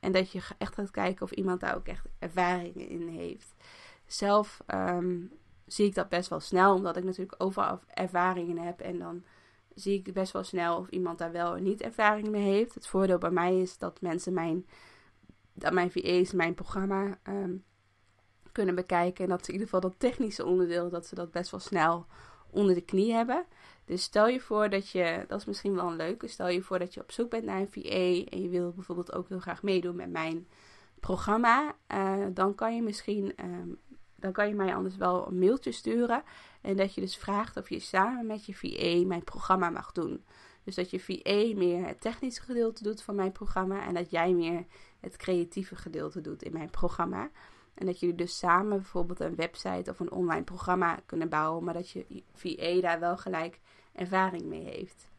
en 0.00 0.12
dat 0.12 0.32
je 0.32 0.40
echt 0.58 0.74
gaat 0.74 0.90
kijken 0.90 1.22
of 1.22 1.30
iemand 1.30 1.60
daar 1.60 1.76
ook 1.76 1.86
echt 1.86 2.06
ervaring 2.18 2.88
in 2.88 3.08
heeft. 3.08 3.54
Zelf 4.06 4.60
um, 4.66 5.32
zie 5.66 5.86
ik 5.86 5.94
dat 5.94 6.08
best 6.08 6.28
wel 6.28 6.40
snel, 6.40 6.74
omdat 6.74 6.96
ik 6.96 7.04
natuurlijk 7.04 7.42
overal 7.42 7.80
ervaringen 7.88 8.58
heb. 8.58 8.80
En 8.80 8.98
dan 8.98 9.24
zie 9.74 9.98
ik 9.98 10.12
best 10.12 10.32
wel 10.32 10.44
snel 10.44 10.78
of 10.78 10.88
iemand 10.88 11.18
daar 11.18 11.32
wel 11.32 11.52
of 11.52 11.60
niet 11.60 11.80
ervaring 11.80 12.28
mee 12.28 12.42
heeft. 12.42 12.74
Het 12.74 12.86
voordeel 12.86 13.18
bij 13.18 13.30
mij 13.30 13.60
is 13.60 13.78
dat 13.78 14.00
mensen 14.00 14.32
mijn, 14.32 14.66
dat 15.52 15.72
mijn 15.72 15.90
VA's 15.90 16.32
mijn 16.32 16.54
programma 16.54 17.18
um, 17.28 17.64
kunnen 18.52 18.74
bekijken. 18.74 19.24
En 19.24 19.30
dat 19.30 19.44
ze 19.44 19.46
in 19.46 19.58
ieder 19.58 19.68
geval 19.68 19.90
dat 19.90 19.98
technische 19.98 20.44
onderdeel, 20.44 20.90
dat 20.90 21.06
ze 21.06 21.14
dat 21.14 21.30
best 21.30 21.50
wel 21.50 21.60
snel 21.60 22.06
onder 22.56 22.74
de 22.74 22.80
knie 22.80 23.12
hebben. 23.12 23.44
Dus 23.84 24.02
stel 24.02 24.28
je 24.28 24.40
voor 24.40 24.70
dat 24.70 24.88
je, 24.88 25.24
dat 25.28 25.40
is 25.40 25.46
misschien 25.46 25.74
wel 25.74 25.86
een 25.86 25.96
leuke, 25.96 26.28
stel 26.28 26.48
je 26.48 26.62
voor 26.62 26.78
dat 26.78 26.94
je 26.94 27.00
op 27.00 27.12
zoek 27.12 27.30
bent 27.30 27.44
naar 27.44 27.60
een 27.60 27.70
VA 27.70 28.30
en 28.30 28.42
je 28.42 28.48
wil 28.48 28.72
bijvoorbeeld 28.72 29.12
ook 29.12 29.28
heel 29.28 29.40
graag 29.40 29.62
meedoen 29.62 29.96
met 29.96 30.10
mijn 30.10 30.46
programma. 31.00 31.74
Uh, 31.94 32.26
dan 32.32 32.54
kan 32.54 32.74
je 32.74 32.82
misschien 32.82 33.32
um, 33.40 33.78
dan 34.16 34.32
kan 34.32 34.48
je 34.48 34.54
mij 34.54 34.74
anders 34.74 34.96
wel 34.96 35.26
een 35.26 35.38
mailtje 35.38 35.72
sturen. 35.72 36.22
En 36.60 36.76
dat 36.76 36.94
je 36.94 37.00
dus 37.00 37.16
vraagt 37.16 37.56
of 37.56 37.68
je 37.68 37.78
samen 37.78 38.26
met 38.26 38.46
je 38.46 38.54
VA 38.54 39.06
mijn 39.06 39.24
programma 39.24 39.70
mag 39.70 39.92
doen. 39.92 40.24
Dus 40.64 40.74
dat 40.74 40.90
je 40.90 41.00
VA 41.00 41.56
meer 41.58 41.86
het 41.86 42.00
technische 42.00 42.42
gedeelte 42.42 42.82
doet 42.82 43.02
van 43.02 43.14
mijn 43.14 43.32
programma. 43.32 43.86
En 43.86 43.94
dat 43.94 44.10
jij 44.10 44.32
meer 44.32 44.64
het 45.00 45.16
creatieve 45.16 45.76
gedeelte 45.76 46.20
doet 46.20 46.42
in 46.42 46.52
mijn 46.52 46.70
programma. 46.70 47.30
En 47.76 47.86
dat 47.86 48.00
jullie 48.00 48.14
dus 48.14 48.38
samen 48.38 48.76
bijvoorbeeld 48.76 49.20
een 49.20 49.34
website 49.34 49.90
of 49.90 50.00
een 50.00 50.10
online 50.12 50.44
programma 50.44 51.00
kunnen 51.06 51.28
bouwen. 51.28 51.64
Maar 51.64 51.74
dat 51.74 51.90
je 51.90 52.22
VA 52.32 52.80
daar 52.80 53.00
wel 53.00 53.16
gelijk 53.16 53.60
ervaring 53.92 54.44
mee 54.44 54.64
heeft. 54.64 55.10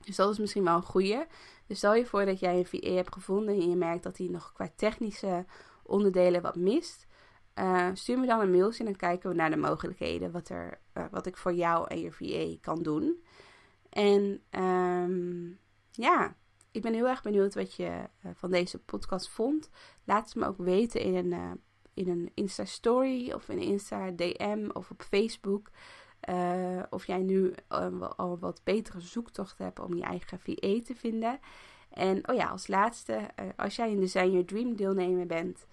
Dus 0.00 0.16
dat 0.16 0.30
is 0.30 0.38
misschien 0.38 0.64
wel 0.64 0.76
een 0.76 0.82
goede. 0.82 1.26
Dus 1.66 1.78
stel 1.78 1.94
je 1.94 2.06
voor 2.06 2.24
dat 2.24 2.40
jij 2.40 2.58
een 2.58 2.66
VA 2.66 2.90
hebt 2.90 3.12
gevonden 3.12 3.54
en 3.54 3.70
je 3.70 3.76
merkt 3.76 4.02
dat 4.02 4.18
hij 4.18 4.26
nog 4.26 4.52
qua 4.52 4.68
technische 4.76 5.44
onderdelen 5.82 6.42
wat 6.42 6.56
mist. 6.56 7.06
Uh, 7.54 7.88
stuur 7.92 8.18
me 8.18 8.26
dan 8.26 8.40
een 8.40 8.50
mailtje 8.50 8.78
en 8.78 8.84
dan 8.84 8.96
kijken 8.96 9.30
we 9.30 9.36
naar 9.36 9.50
de 9.50 9.56
mogelijkheden. 9.56 10.30
Wat, 10.30 10.48
er, 10.48 10.78
uh, 10.94 11.04
wat 11.10 11.26
ik 11.26 11.36
voor 11.36 11.52
jou 11.52 11.88
en 11.88 12.00
je 12.00 12.12
VA 12.12 12.56
kan 12.60 12.82
doen. 12.82 13.24
En 13.90 14.42
um, 14.50 15.58
ja, 15.90 16.34
ik 16.76 16.82
ben 16.82 16.94
heel 16.94 17.08
erg 17.08 17.22
benieuwd 17.22 17.54
wat 17.54 17.74
je 17.74 17.84
uh, 18.24 18.30
van 18.34 18.50
deze 18.50 18.78
podcast 18.78 19.28
vond. 19.28 19.70
Laat 20.04 20.24
het 20.24 20.34
me 20.34 20.46
ook 20.46 20.58
weten 20.58 21.00
in 21.00 21.14
een, 21.14 21.60
in 21.94 22.08
een 22.08 22.30
Insta-story 22.34 23.32
of 23.32 23.48
in 23.48 23.56
een 23.56 23.64
Insta-DM 23.64 24.68
of 24.72 24.90
op 24.90 25.02
Facebook. 25.02 25.70
of 26.90 27.06
jij 27.06 27.22
nu 27.22 27.54
al 28.16 28.38
wat 28.38 28.60
betere 28.64 29.00
zoektocht 29.00 29.58
hebt 29.58 29.78
om 29.78 29.94
je 29.94 30.02
eigen 30.02 30.38
VA 30.38 30.80
te 30.84 30.94
vinden. 30.94 31.40
En 31.90 32.28
oh 32.28 32.36
ja, 32.36 32.48
als 32.48 32.66
laatste, 32.66 33.20
als 33.56 33.76
jij 33.76 33.90
in 33.90 34.00
Design 34.00 34.30
Your 34.30 34.46
Dream 34.46 34.76
deelnemer 34.76 35.26
bent... 35.26 35.66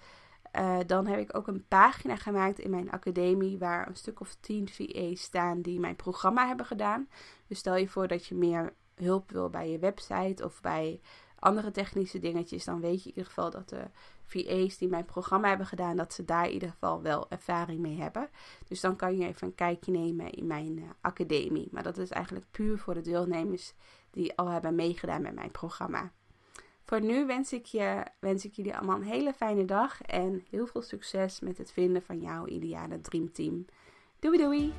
Dan 0.86 1.08
heb 1.08 1.20
ik 1.20 1.38
ook 1.38 1.48
een 1.48 1.68
pagina 1.68 2.16
gemaakt 2.16 2.60
in 2.60 2.70
mijn 2.70 2.92
academie 2.92 3.58
waar 3.58 3.88
een 3.88 3.96
stuk 3.96 4.20
of 4.20 4.36
10 4.40 4.70
VA's 4.70 5.22
staan 5.22 5.62
die 5.62 5.80
mijn 5.80 5.96
programma 5.96 6.48
hebben 6.48 6.66
gedaan. 6.66 7.08
Dus 7.48 7.60
stel 7.60 7.76
je 7.76 7.88
voor 7.88 8.08
dat 8.08 8.26
je 8.26 8.36
meer 8.36 8.74
hulp 9.04 9.32
wil 9.32 9.50
bij 9.50 9.70
je 9.70 9.80
website 9.80 10.44
of 10.44 10.62
bij 10.62 11.00
andere 11.44 11.72
technische 11.72 12.20
dingetjes, 12.20 12.64
dan 12.64 12.82
weet 12.82 13.04
je 13.04 13.10
in 13.10 13.16
ieder 13.16 13.26
geval 13.26 13.50
dat 13.50 13.70
de 13.70 13.84
VA's 14.24 14.78
die 14.78 14.88
mijn 14.88 15.06
programma 15.06 15.48
hebben 15.48 15.68
gedaan, 15.68 15.96
dat 15.96 16.14
ze 16.14 16.26
daar 16.26 16.46
in 16.46 16.54
ieder 16.54 16.70
geval 16.70 17.02
wel 17.02 17.30
ervaring 17.30 17.80
mee 17.80 17.98
hebben. 17.98 18.30
Dus 18.68 18.82
dan 18.82 18.96
kan 18.96 19.18
je 19.18 19.28
even 19.28 19.48
een 19.48 19.56
kijkje 19.56 19.92
nemen 19.92 20.32
in 20.32 20.48
mijn 20.48 20.78
uh, 20.78 20.84
academie. 21.02 21.68
Maar 21.72 21.84
dat 21.84 21.98
is 21.98 22.10
eigenlijk 22.10 22.46
puur 22.52 22.78
voor 22.78 22.94
de 22.94 23.02
deelnemers 23.02 23.74
die 24.12 24.38
al 24.38 24.48
hebben 24.48 24.76
meegedaan 24.76 25.22
met 25.22 25.36
mijn 25.36 25.52
programma. 25.52 26.12
Voor 26.84 27.02
nu 27.02 27.26
wens 27.26 27.54
ik, 27.54 27.66
je, 27.66 28.04
wens 28.20 28.46
ik 28.46 28.54
jullie 28.54 28.76
allemaal 28.76 28.96
een 28.96 29.04
hele 29.04 29.34
fijne 29.34 29.66
dag 29.66 30.02
en 30.02 30.46
heel 30.50 30.68
veel 30.68 30.82
succes 30.82 31.40
met 31.40 31.58
het 31.58 31.72
vinden 31.72 32.02
van 32.02 32.20
jouw 32.20 32.48
ideale 32.48 33.02
dreamteam. 33.02 33.66
Doei 34.20 34.38
doei! 34.38 34.74